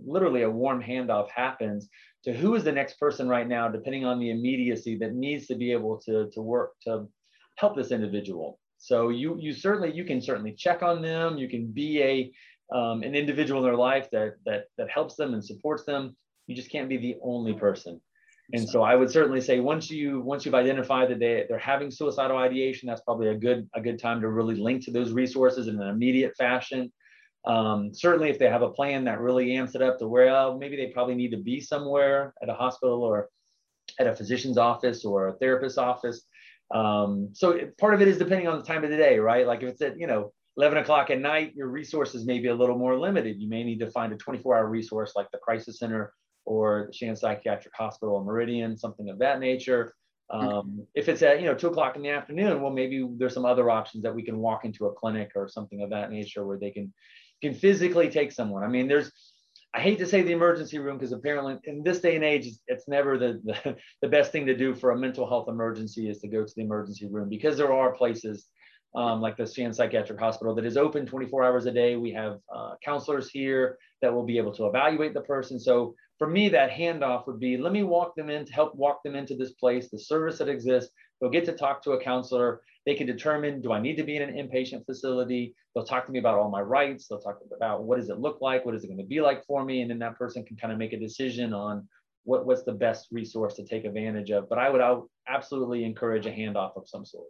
literally 0.05 0.43
a 0.43 0.49
warm 0.49 0.81
handoff 0.81 1.29
happens 1.31 1.89
to 2.23 2.31
who 2.31 2.53
is 2.53 2.63
the 2.63 2.71
next 2.71 2.99
person 2.99 3.27
right 3.27 3.47
now, 3.47 3.67
depending 3.67 4.05
on 4.05 4.19
the 4.19 4.29
immediacy 4.29 4.97
that 4.99 5.15
needs 5.15 5.47
to 5.47 5.55
be 5.55 5.71
able 5.71 5.99
to, 6.05 6.29
to 6.31 6.41
work 6.41 6.73
to 6.83 7.07
help 7.57 7.75
this 7.75 7.91
individual. 7.91 8.59
So 8.77 9.09
you 9.09 9.37
you 9.39 9.53
certainly 9.53 9.91
you 9.93 10.05
can 10.05 10.21
certainly 10.21 10.53
check 10.53 10.81
on 10.81 11.01
them. 11.01 11.37
You 11.37 11.47
can 11.47 11.67
be 11.71 12.01
a 12.01 12.31
um, 12.75 13.03
an 13.03 13.15
individual 13.15 13.61
in 13.61 13.65
their 13.67 13.77
life 13.77 14.09
that 14.11 14.35
that 14.45 14.65
that 14.77 14.89
helps 14.89 15.15
them 15.15 15.33
and 15.33 15.43
supports 15.43 15.85
them. 15.85 16.15
You 16.47 16.55
just 16.55 16.71
can't 16.71 16.89
be 16.89 16.97
the 16.97 17.15
only 17.23 17.53
person. 17.53 18.01
And 18.53 18.67
so 18.67 18.83
I 18.83 18.95
would 18.95 19.09
certainly 19.09 19.41
say 19.41 19.59
once 19.59 19.89
you 19.89 20.21
once 20.21 20.45
you've 20.45 20.55
identified 20.55 21.09
that 21.09 21.19
they 21.19 21.45
they're 21.47 21.57
having 21.57 21.91
suicidal 21.91 22.37
ideation, 22.37 22.87
that's 22.87 23.01
probably 23.01 23.29
a 23.29 23.35
good 23.35 23.69
a 23.73 23.81
good 23.81 23.99
time 23.99 24.21
to 24.21 24.29
really 24.29 24.55
link 24.55 24.83
to 24.85 24.91
those 24.91 25.11
resources 25.11 25.67
in 25.67 25.81
an 25.81 25.87
immediate 25.87 26.35
fashion. 26.37 26.91
Um, 27.45 27.93
certainly, 27.93 28.29
if 28.29 28.37
they 28.37 28.49
have 28.49 28.61
a 28.61 28.69
plan 28.69 29.05
that 29.05 29.19
really 29.19 29.55
amps 29.55 29.75
it 29.75 29.81
up 29.81 29.99
to 29.99 30.07
where 30.07 30.29
oh, 30.29 30.57
maybe 30.57 30.75
they 30.75 30.87
probably 30.87 31.15
need 31.15 31.31
to 31.31 31.37
be 31.37 31.59
somewhere 31.61 32.33
at 32.41 32.49
a 32.49 32.53
hospital 32.53 33.03
or 33.03 33.29
at 33.99 34.07
a 34.07 34.15
physician's 34.15 34.57
office 34.57 35.05
or 35.05 35.29
a 35.29 35.33
therapist's 35.33 35.77
office. 35.77 36.23
Um, 36.73 37.29
so 37.33 37.59
part 37.79 37.93
of 37.93 38.01
it 38.01 38.07
is 38.07 38.17
depending 38.17 38.47
on 38.47 38.57
the 38.57 38.65
time 38.65 38.83
of 38.83 38.89
the 38.89 38.97
day, 38.97 39.19
right? 39.19 39.47
Like 39.47 39.63
if 39.63 39.69
it's 39.69 39.81
at 39.81 39.97
you 39.97 40.07
know 40.07 40.33
11 40.57 40.79
o'clock 40.79 41.09
at 41.09 41.19
night, 41.19 41.53
your 41.55 41.67
resources 41.67 42.25
may 42.25 42.39
be 42.39 42.49
a 42.49 42.55
little 42.55 42.77
more 42.77 42.99
limited. 42.99 43.39
You 43.39 43.47
may 43.47 43.63
need 43.63 43.79
to 43.79 43.89
find 43.89 44.11
a 44.11 44.17
24-hour 44.17 44.67
resource 44.67 45.13
like 45.15 45.27
the 45.31 45.37
crisis 45.37 45.79
center 45.79 46.13
or 46.45 46.85
the 46.87 46.93
Shands 46.93 47.21
Psychiatric 47.21 47.73
Hospital 47.75 48.15
or 48.15 48.23
Meridian, 48.23 48.77
something 48.77 49.09
of 49.09 49.19
that 49.19 49.39
nature. 49.39 49.93
Um, 50.29 50.87
if 50.95 51.09
it's 51.09 51.21
at 51.21 51.41
you 51.41 51.45
know 51.45 51.53
two 51.53 51.67
o'clock 51.67 51.97
in 51.97 52.01
the 52.01 52.09
afternoon, 52.09 52.61
well 52.61 52.71
maybe 52.71 53.05
there's 53.17 53.33
some 53.33 53.45
other 53.45 53.69
options 53.69 54.03
that 54.03 54.15
we 54.15 54.23
can 54.23 54.37
walk 54.37 54.63
into 54.63 54.85
a 54.85 54.93
clinic 54.93 55.31
or 55.35 55.49
something 55.49 55.81
of 55.81 55.89
that 55.89 56.09
nature 56.09 56.45
where 56.45 56.57
they 56.57 56.71
can 56.71 56.93
can 57.41 57.53
physically 57.53 58.09
take 58.09 58.31
someone. 58.31 58.63
I 58.63 58.67
mean, 58.67 58.87
there's 58.87 59.11
I 59.73 59.79
hate 59.79 59.99
to 59.99 60.05
say 60.05 60.21
the 60.21 60.33
emergency 60.33 60.79
room 60.79 60.97
because 60.97 61.13
apparently 61.13 61.57
in 61.63 61.83
this 61.83 61.99
day 61.99 62.15
and 62.15 62.25
age, 62.25 62.49
it's 62.67 62.87
never 62.87 63.17
the, 63.17 63.41
the, 63.43 63.77
the 64.01 64.07
best 64.07 64.31
thing 64.31 64.45
to 64.47 64.55
do 64.55 64.75
for 64.75 64.91
a 64.91 64.97
mental 64.97 65.27
health 65.27 65.47
emergency 65.47 66.09
is 66.09 66.19
to 66.19 66.27
go 66.27 66.43
to 66.43 66.53
the 66.55 66.63
emergency 66.63 67.07
room 67.07 67.29
because 67.29 67.57
there 67.57 67.73
are 67.73 67.93
places 67.93 68.47
um, 68.93 69.21
like 69.21 69.37
the 69.37 69.45
Shands 69.45 69.77
Psychiatric 69.77 70.19
Hospital 70.19 70.53
that 70.55 70.65
is 70.65 70.77
open 70.77 71.05
24 71.05 71.43
hours 71.43 71.65
a 71.65 71.71
day. 71.71 71.95
We 71.95 72.11
have 72.11 72.39
uh, 72.53 72.73
counselors 72.83 73.29
here 73.29 73.77
that 74.01 74.13
will 74.13 74.25
be 74.25 74.37
able 74.37 74.53
to 74.53 74.67
evaluate 74.67 75.13
the 75.13 75.21
person. 75.21 75.59
So 75.59 75.95
for 76.17 76.27
me, 76.27 76.49
that 76.49 76.71
handoff 76.71 77.25
would 77.27 77.39
be 77.39 77.57
let 77.57 77.73
me 77.73 77.83
walk 77.83 78.15
them 78.15 78.29
in 78.29 78.45
to 78.45 78.53
help 78.53 78.75
walk 78.75 79.01
them 79.03 79.15
into 79.15 79.35
this 79.35 79.53
place, 79.53 79.89
the 79.89 79.99
service 79.99 80.37
that 80.39 80.49
exists. 80.49 80.91
They'll 81.19 81.29
get 81.29 81.45
to 81.45 81.53
talk 81.53 81.83
to 81.83 81.91
a 81.91 82.03
counselor. 82.03 82.61
They 82.85 82.95
can 82.95 83.07
determine 83.07 83.61
do 83.61 83.71
I 83.71 83.79
need 83.79 83.95
to 83.95 84.03
be 84.03 84.17
in 84.17 84.23
an 84.23 84.35
inpatient 84.35 84.85
facility? 84.85 85.55
They'll 85.73 85.85
talk 85.85 86.05
to 86.05 86.11
me 86.11 86.19
about 86.19 86.37
all 86.37 86.49
my 86.49 86.61
rights. 86.61 87.07
They'll 87.07 87.21
talk 87.21 87.39
about 87.55 87.83
what 87.83 87.97
does 87.97 88.09
it 88.09 88.19
look 88.19 88.39
like? 88.41 88.65
What 88.65 88.75
is 88.75 88.83
it 88.83 88.87
going 88.87 88.97
to 88.97 89.05
be 89.05 89.21
like 89.21 89.45
for 89.45 89.63
me? 89.63 89.81
And 89.81 89.89
then 89.89 89.99
that 89.99 90.17
person 90.17 90.43
can 90.43 90.57
kind 90.57 90.73
of 90.73 90.79
make 90.79 90.93
a 90.93 90.99
decision 90.99 91.53
on 91.53 91.87
what, 92.23 92.45
what's 92.45 92.63
the 92.63 92.73
best 92.73 93.07
resource 93.11 93.55
to 93.55 93.65
take 93.65 93.85
advantage 93.85 94.31
of. 94.31 94.49
But 94.49 94.57
I 94.57 94.69
would, 94.69 94.81
I 94.81 94.91
would 94.91 95.07
absolutely 95.27 95.85
encourage 95.85 96.25
a 96.25 96.31
handoff 96.31 96.75
of 96.75 96.87
some 96.87 97.05
sort. 97.05 97.27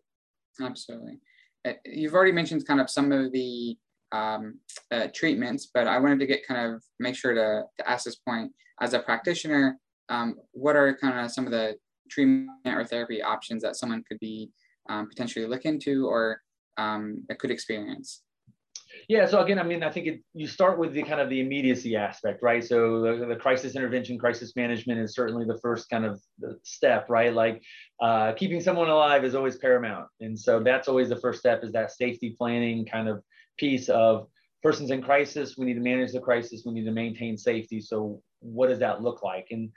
Absolutely. 0.60 1.20
Uh, 1.66 1.74
you've 1.86 2.14
already 2.14 2.32
mentioned 2.32 2.66
kind 2.66 2.82
of 2.82 2.90
some 2.90 3.12
of 3.12 3.32
the 3.32 3.78
um, 4.12 4.60
uh, 4.92 5.08
treatments, 5.14 5.70
but 5.74 5.88
I 5.88 6.00
wanted 6.00 6.20
to 6.20 6.26
get 6.26 6.46
kind 6.48 6.74
of 6.74 6.84
make 7.00 7.16
sure 7.16 7.34
to, 7.34 7.64
to 7.78 7.90
ask 7.90 8.06
this 8.06 8.18
point 8.18 8.52
as 8.82 8.94
a 8.94 9.00
practitioner, 9.00 9.78
um, 10.10 10.36
what 10.52 10.76
are 10.76 10.98
kind 10.98 11.20
of 11.20 11.32
some 11.32 11.46
of 11.46 11.52
the 11.52 11.76
treatment 12.10 12.50
or 12.66 12.84
therapy 12.84 13.22
options 13.22 13.64
that 13.64 13.76
someone 13.76 14.04
could 14.08 14.20
be 14.20 14.50
um, 14.90 15.08
potentially 15.08 15.46
look 15.46 15.66
into 15.66 16.08
or 16.08 16.42
um, 16.78 17.24
could 17.40 17.52
experience? 17.52 18.24
Yeah, 19.08 19.26
so 19.26 19.42
again, 19.42 19.60
I 19.60 19.64
mean, 19.64 19.84
I 19.84 19.92
think 19.92 20.08
it, 20.08 20.22
you 20.34 20.48
start 20.48 20.78
with 20.78 20.94
the 20.94 21.04
kind 21.04 21.20
of 21.20 21.30
the 21.30 21.40
immediacy 21.40 21.96
aspect, 21.96 22.42
right? 22.42 22.64
So 22.64 23.02
the, 23.02 23.26
the 23.26 23.36
crisis 23.36 23.76
intervention, 23.76 24.18
crisis 24.18 24.56
management 24.56 25.00
is 25.00 25.14
certainly 25.14 25.46
the 25.46 25.58
first 25.60 25.90
kind 25.90 26.06
of 26.06 26.22
step, 26.64 27.08
right? 27.10 27.34
Like 27.34 27.62
uh, 28.02 28.34
keeping 28.34 28.62
someone 28.62 28.90
alive 28.90 29.24
is 29.24 29.36
always 29.36 29.58
paramount, 29.58 30.08
and 30.20 30.40
so 30.40 30.62
that's 30.62 30.88
always 30.88 31.10
the 31.10 31.20
first 31.20 31.40
step 31.40 31.64
is 31.64 31.72
that 31.74 31.92
safety 31.92 32.36
planning 32.38 32.86
kind 32.86 33.08
of 33.10 33.24
piece 33.58 33.90
of 33.90 34.28
persons 34.64 34.92
in 34.92 35.02
crisis. 35.02 35.58
We 35.58 35.66
need 35.66 35.76
to 35.76 35.82
manage 35.82 36.12
the 36.12 36.20
crisis. 36.20 36.64
We 36.66 36.74
need 36.74 36.86
to 36.86 36.92
maintain 36.92 37.38
safety. 37.38 37.82
So 37.82 38.22
what 38.40 38.70
does 38.70 38.80
that 38.80 39.02
look 39.02 39.24
like? 39.24 39.48
And 39.52 39.72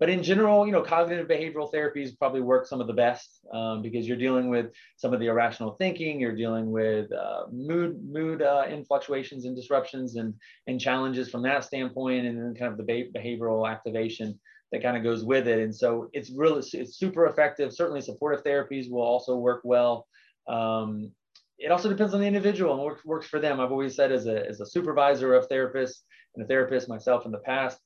but 0.00 0.08
in 0.08 0.22
general, 0.22 0.64
you 0.66 0.72
know, 0.72 0.80
cognitive 0.80 1.28
behavioral 1.28 1.70
therapies 1.70 2.18
probably 2.18 2.40
work 2.40 2.66
some 2.66 2.80
of 2.80 2.86
the 2.86 2.92
best 2.94 3.38
um, 3.52 3.82
because 3.82 4.08
you're 4.08 4.16
dealing 4.16 4.48
with 4.48 4.72
some 4.96 5.12
of 5.12 5.20
the 5.20 5.26
irrational 5.26 5.72
thinking, 5.72 6.18
you're 6.18 6.34
dealing 6.34 6.70
with 6.70 7.12
uh, 7.12 7.42
mood 7.52 8.02
mood 8.02 8.40
uh, 8.40 8.64
fluctuations 8.88 9.44
and 9.44 9.54
disruptions 9.54 10.16
and 10.16 10.32
and 10.66 10.80
challenges 10.80 11.28
from 11.28 11.42
that 11.42 11.64
standpoint, 11.64 12.26
and 12.26 12.38
then 12.38 12.54
kind 12.54 12.72
of 12.72 12.78
the 12.78 13.10
behavioral 13.14 13.70
activation 13.70 14.40
that 14.72 14.82
kind 14.82 14.96
of 14.96 15.02
goes 15.02 15.22
with 15.22 15.46
it. 15.46 15.58
And 15.58 15.74
so 15.74 16.08
it's 16.14 16.30
really 16.30 16.62
it's 16.72 16.96
super 16.96 17.26
effective. 17.26 17.74
Certainly, 17.74 18.00
supportive 18.00 18.42
therapies 18.42 18.90
will 18.90 19.02
also 19.02 19.36
work 19.36 19.60
well. 19.64 20.06
Um, 20.48 21.12
it 21.58 21.70
also 21.70 21.90
depends 21.90 22.14
on 22.14 22.20
the 22.20 22.26
individual 22.26 22.72
and 22.72 22.82
works 22.82 23.04
works 23.04 23.26
for 23.26 23.38
them. 23.38 23.60
I've 23.60 23.70
always 23.70 23.96
said 23.96 24.12
as 24.12 24.26
a 24.26 24.48
as 24.48 24.62
a 24.62 24.66
supervisor 24.66 25.34
of 25.34 25.46
therapists 25.50 25.98
and 26.34 26.44
a 26.44 26.48
therapist 26.48 26.88
myself 26.88 27.26
in 27.26 27.32
the 27.32 27.38
past 27.40 27.78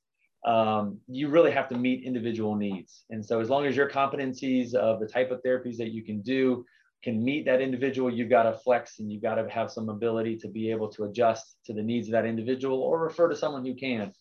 um, 0.45 0.99
you 1.07 1.27
really 1.27 1.51
have 1.51 1.67
to 1.69 1.75
meet 1.75 2.03
individual 2.03 2.55
needs. 2.55 3.03
And 3.09 3.25
so 3.25 3.39
as 3.39 3.49
long 3.49 3.65
as 3.65 3.75
your 3.75 3.89
competencies 3.89 4.75
of 4.75 4.99
the 4.99 5.07
type 5.07 5.31
of 5.31 5.41
therapies 5.43 5.77
that 5.77 5.91
you 5.91 6.03
can 6.03 6.21
do 6.21 6.63
can 7.03 7.23
meet 7.23 7.45
that 7.45 7.61
individual, 7.61 8.13
you've 8.13 8.29
got 8.29 8.43
to 8.43 8.53
flex 8.53 8.99
and 8.99 9.11
you've 9.11 9.23
got 9.23 9.35
to 9.35 9.49
have 9.49 9.71
some 9.71 9.89
ability 9.89 10.37
to 10.37 10.47
be 10.47 10.69
able 10.69 10.87
to 10.89 11.05
adjust 11.05 11.57
to 11.65 11.73
the 11.73 11.81
needs 11.81 12.07
of 12.07 12.11
that 12.11 12.25
individual 12.25 12.79
or 12.79 12.99
refer 12.99 13.27
to 13.27 13.35
someone 13.35 13.65
who 13.65 13.73
can. 13.73 14.13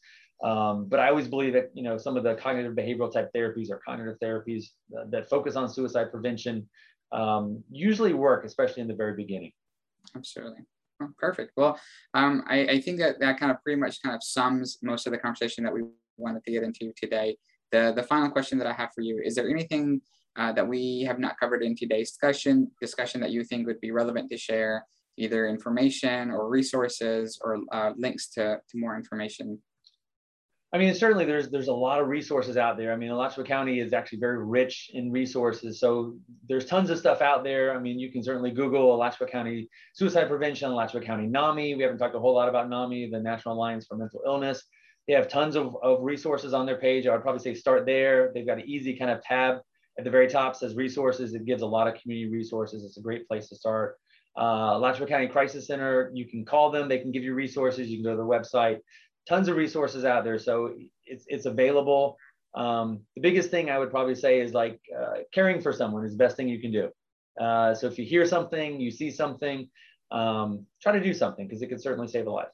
Um, 0.42 0.86
but 0.88 0.98
I 0.98 1.08
always 1.08 1.28
believe 1.28 1.52
that 1.52 1.70
you 1.74 1.82
know 1.82 1.96
some 1.96 2.16
of 2.16 2.24
the 2.24 2.34
cognitive 2.34 2.74
behavioral 2.74 3.12
type 3.12 3.30
therapies 3.34 3.70
or 3.70 3.80
cognitive 3.86 4.18
therapies 4.22 4.64
that, 4.90 5.10
that 5.10 5.28
focus 5.30 5.56
on 5.56 5.68
suicide 5.68 6.10
prevention 6.10 6.68
um, 7.12 7.62
usually 7.70 8.14
work, 8.14 8.44
especially 8.44 8.82
in 8.82 8.88
the 8.88 8.94
very 8.94 9.14
beginning. 9.14 9.52
Absolutely. 10.16 10.60
Oh, 11.02 11.08
perfect. 11.18 11.52
Well, 11.56 11.78
um, 12.14 12.44
I, 12.48 12.66
I, 12.66 12.80
think 12.80 12.98
that 12.98 13.18
that 13.20 13.38
kind 13.38 13.50
of 13.50 13.62
pretty 13.62 13.80
much 13.80 14.00
kind 14.02 14.14
of 14.14 14.22
sums 14.22 14.78
most 14.82 15.06
of 15.06 15.12
the 15.12 15.18
conversation 15.18 15.64
that 15.64 15.72
we 15.72 15.82
wanted 16.16 16.44
to 16.44 16.52
get 16.52 16.62
into 16.62 16.92
today. 16.96 17.36
The, 17.72 17.92
the 17.94 18.02
final 18.02 18.30
question 18.30 18.58
that 18.58 18.66
I 18.66 18.72
have 18.72 18.90
for 18.94 19.00
you, 19.00 19.20
is 19.24 19.34
there 19.34 19.48
anything 19.48 20.00
uh, 20.36 20.52
that 20.52 20.66
we 20.66 21.02
have 21.02 21.18
not 21.18 21.38
covered 21.38 21.62
in 21.62 21.76
today's 21.76 22.10
discussion, 22.10 22.70
discussion 22.80 23.20
that 23.20 23.30
you 23.30 23.44
think 23.44 23.66
would 23.66 23.80
be 23.80 23.90
relevant 23.90 24.30
to 24.30 24.36
share, 24.36 24.84
either 25.16 25.46
information 25.46 26.30
or 26.30 26.48
resources 26.48 27.38
or 27.42 27.58
uh, 27.72 27.92
links 27.96 28.28
to, 28.30 28.58
to 28.68 28.78
more 28.78 28.96
information 28.96 29.58
I 30.74 30.76
mean, 30.76 30.92
certainly 30.92 31.24
there's 31.24 31.50
there's 31.50 31.68
a 31.68 31.72
lot 31.72 32.00
of 32.00 32.08
resources 32.08 32.56
out 32.56 32.76
there. 32.76 32.92
I 32.92 32.96
mean, 32.96 33.10
Alachua 33.10 33.44
County 33.44 33.78
is 33.78 33.92
actually 33.92 34.18
very 34.18 34.44
rich 34.44 34.90
in 34.92 35.12
resources. 35.12 35.78
So 35.78 36.16
there's 36.48 36.66
tons 36.66 36.90
of 36.90 36.98
stuff 36.98 37.22
out 37.22 37.44
there. 37.44 37.76
I 37.76 37.78
mean, 37.78 37.96
you 37.96 38.10
can 38.10 38.24
certainly 38.24 38.50
Google 38.50 38.92
Alachua 38.92 39.28
County 39.28 39.68
Suicide 39.94 40.26
Prevention, 40.26 40.72
Alachua 40.72 41.00
County 41.00 41.28
NAMI. 41.28 41.76
We 41.76 41.82
haven't 41.84 41.98
talked 41.98 42.16
a 42.16 42.18
whole 42.18 42.34
lot 42.34 42.48
about 42.48 42.68
NAMI, 42.68 43.08
the 43.08 43.20
National 43.20 43.54
Alliance 43.54 43.86
for 43.86 43.96
Mental 43.96 44.20
Illness. 44.26 44.64
They 45.06 45.14
have 45.14 45.28
tons 45.28 45.56
of, 45.56 45.76
of 45.82 46.02
resources 46.02 46.54
on 46.54 46.66
their 46.66 46.78
page. 46.78 47.06
I 47.06 47.12
would 47.12 47.22
probably 47.22 47.40
say 47.40 47.54
start 47.54 47.86
there. 47.86 48.32
They've 48.34 48.46
got 48.46 48.58
an 48.58 48.68
easy 48.68 48.96
kind 48.96 49.10
of 49.10 49.22
tab 49.22 49.58
at 49.98 50.04
the 50.04 50.10
very 50.10 50.28
top 50.28 50.56
says 50.56 50.74
resources. 50.74 51.34
It 51.34 51.44
gives 51.44 51.62
a 51.62 51.66
lot 51.66 51.86
of 51.86 51.94
community 52.00 52.30
resources. 52.30 52.84
It's 52.84 52.96
a 52.96 53.02
great 53.02 53.28
place 53.28 53.48
to 53.50 53.56
start. 53.56 53.96
Uh, 54.36 54.74
Alachua 54.74 55.06
County 55.06 55.28
Crisis 55.28 55.66
Center, 55.66 56.10
you 56.14 56.26
can 56.26 56.44
call 56.44 56.70
them. 56.70 56.88
They 56.88 56.98
can 56.98 57.12
give 57.12 57.22
you 57.22 57.34
resources. 57.34 57.88
You 57.88 57.98
can 57.98 58.04
go 58.04 58.10
to 58.10 58.16
their 58.16 58.24
website 58.24 58.80
tons 59.28 59.48
of 59.48 59.56
resources 59.56 60.04
out 60.04 60.24
there. 60.24 60.38
So 60.38 60.74
it's, 61.06 61.24
it's 61.28 61.46
available. 61.46 62.16
Um, 62.54 63.00
the 63.14 63.22
biggest 63.22 63.50
thing 63.50 63.70
I 63.70 63.78
would 63.78 63.90
probably 63.90 64.14
say 64.14 64.40
is 64.40 64.52
like 64.52 64.80
uh, 64.96 65.20
caring 65.32 65.60
for 65.60 65.72
someone 65.72 66.04
is 66.04 66.12
the 66.12 66.18
best 66.18 66.36
thing 66.36 66.48
you 66.48 66.60
can 66.60 66.72
do. 66.72 66.90
Uh, 67.40 67.74
so 67.74 67.86
if 67.88 67.98
you 67.98 68.04
hear 68.04 68.26
something, 68.26 68.80
you 68.80 68.90
see 68.90 69.10
something, 69.10 69.68
um, 70.12 70.66
try 70.80 70.92
to 70.92 71.02
do 71.02 71.12
something 71.12 71.48
because 71.48 71.62
it 71.62 71.68
can 71.68 71.80
certainly 71.80 72.06
save 72.06 72.26
a 72.26 72.30
life. 72.30 72.48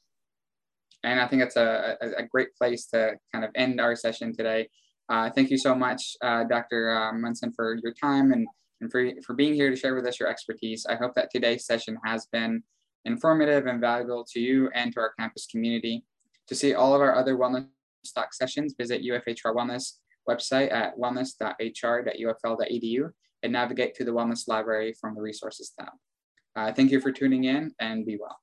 And 1.02 1.20
I 1.20 1.26
think 1.26 1.42
it's 1.42 1.56
a, 1.56 1.96
a, 2.00 2.10
a 2.18 2.22
great 2.24 2.54
place 2.56 2.86
to 2.88 3.14
kind 3.32 3.44
of 3.44 3.50
end 3.54 3.80
our 3.80 3.96
session 3.96 4.36
today. 4.36 4.68
Uh, 5.08 5.30
thank 5.30 5.50
you 5.50 5.58
so 5.58 5.74
much, 5.74 6.16
uh, 6.22 6.44
Dr. 6.44 6.90
Uh, 6.90 7.12
Munson, 7.12 7.52
for 7.52 7.76
your 7.82 7.92
time 7.92 8.32
and, 8.32 8.46
and 8.80 8.92
for, 8.92 9.10
for 9.24 9.34
being 9.34 9.54
here 9.54 9.70
to 9.70 9.76
share 9.76 9.94
with 9.94 10.06
us 10.06 10.20
your 10.20 10.28
expertise. 10.28 10.86
I 10.88 10.94
hope 10.94 11.14
that 11.14 11.30
today's 11.30 11.66
session 11.66 11.98
has 12.04 12.26
been 12.26 12.62
informative 13.04 13.66
and 13.66 13.80
valuable 13.80 14.24
to 14.32 14.40
you 14.40 14.70
and 14.74 14.92
to 14.92 15.00
our 15.00 15.12
campus 15.18 15.46
community. 15.50 16.04
To 16.48 16.54
see 16.54 16.74
all 16.74 16.94
of 16.94 17.00
our 17.00 17.16
other 17.16 17.36
wellness 17.36 17.66
talk 18.14 18.34
sessions, 18.34 18.74
visit 18.78 19.02
UFHR 19.02 19.54
Wellness 19.54 19.94
website 20.28 20.70
at 20.72 20.98
wellness.hr.ufl.edu 20.98 23.10
and 23.42 23.52
navigate 23.52 23.94
to 23.94 24.04
the 24.04 24.12
Wellness 24.12 24.46
Library 24.48 24.94
from 25.00 25.14
the 25.14 25.22
Resources 25.22 25.72
tab. 25.78 25.92
Uh, 26.56 26.72
thank 26.72 26.90
you 26.90 27.00
for 27.00 27.12
tuning 27.12 27.44
in 27.44 27.72
and 27.80 28.04
be 28.04 28.18
well. 28.20 28.36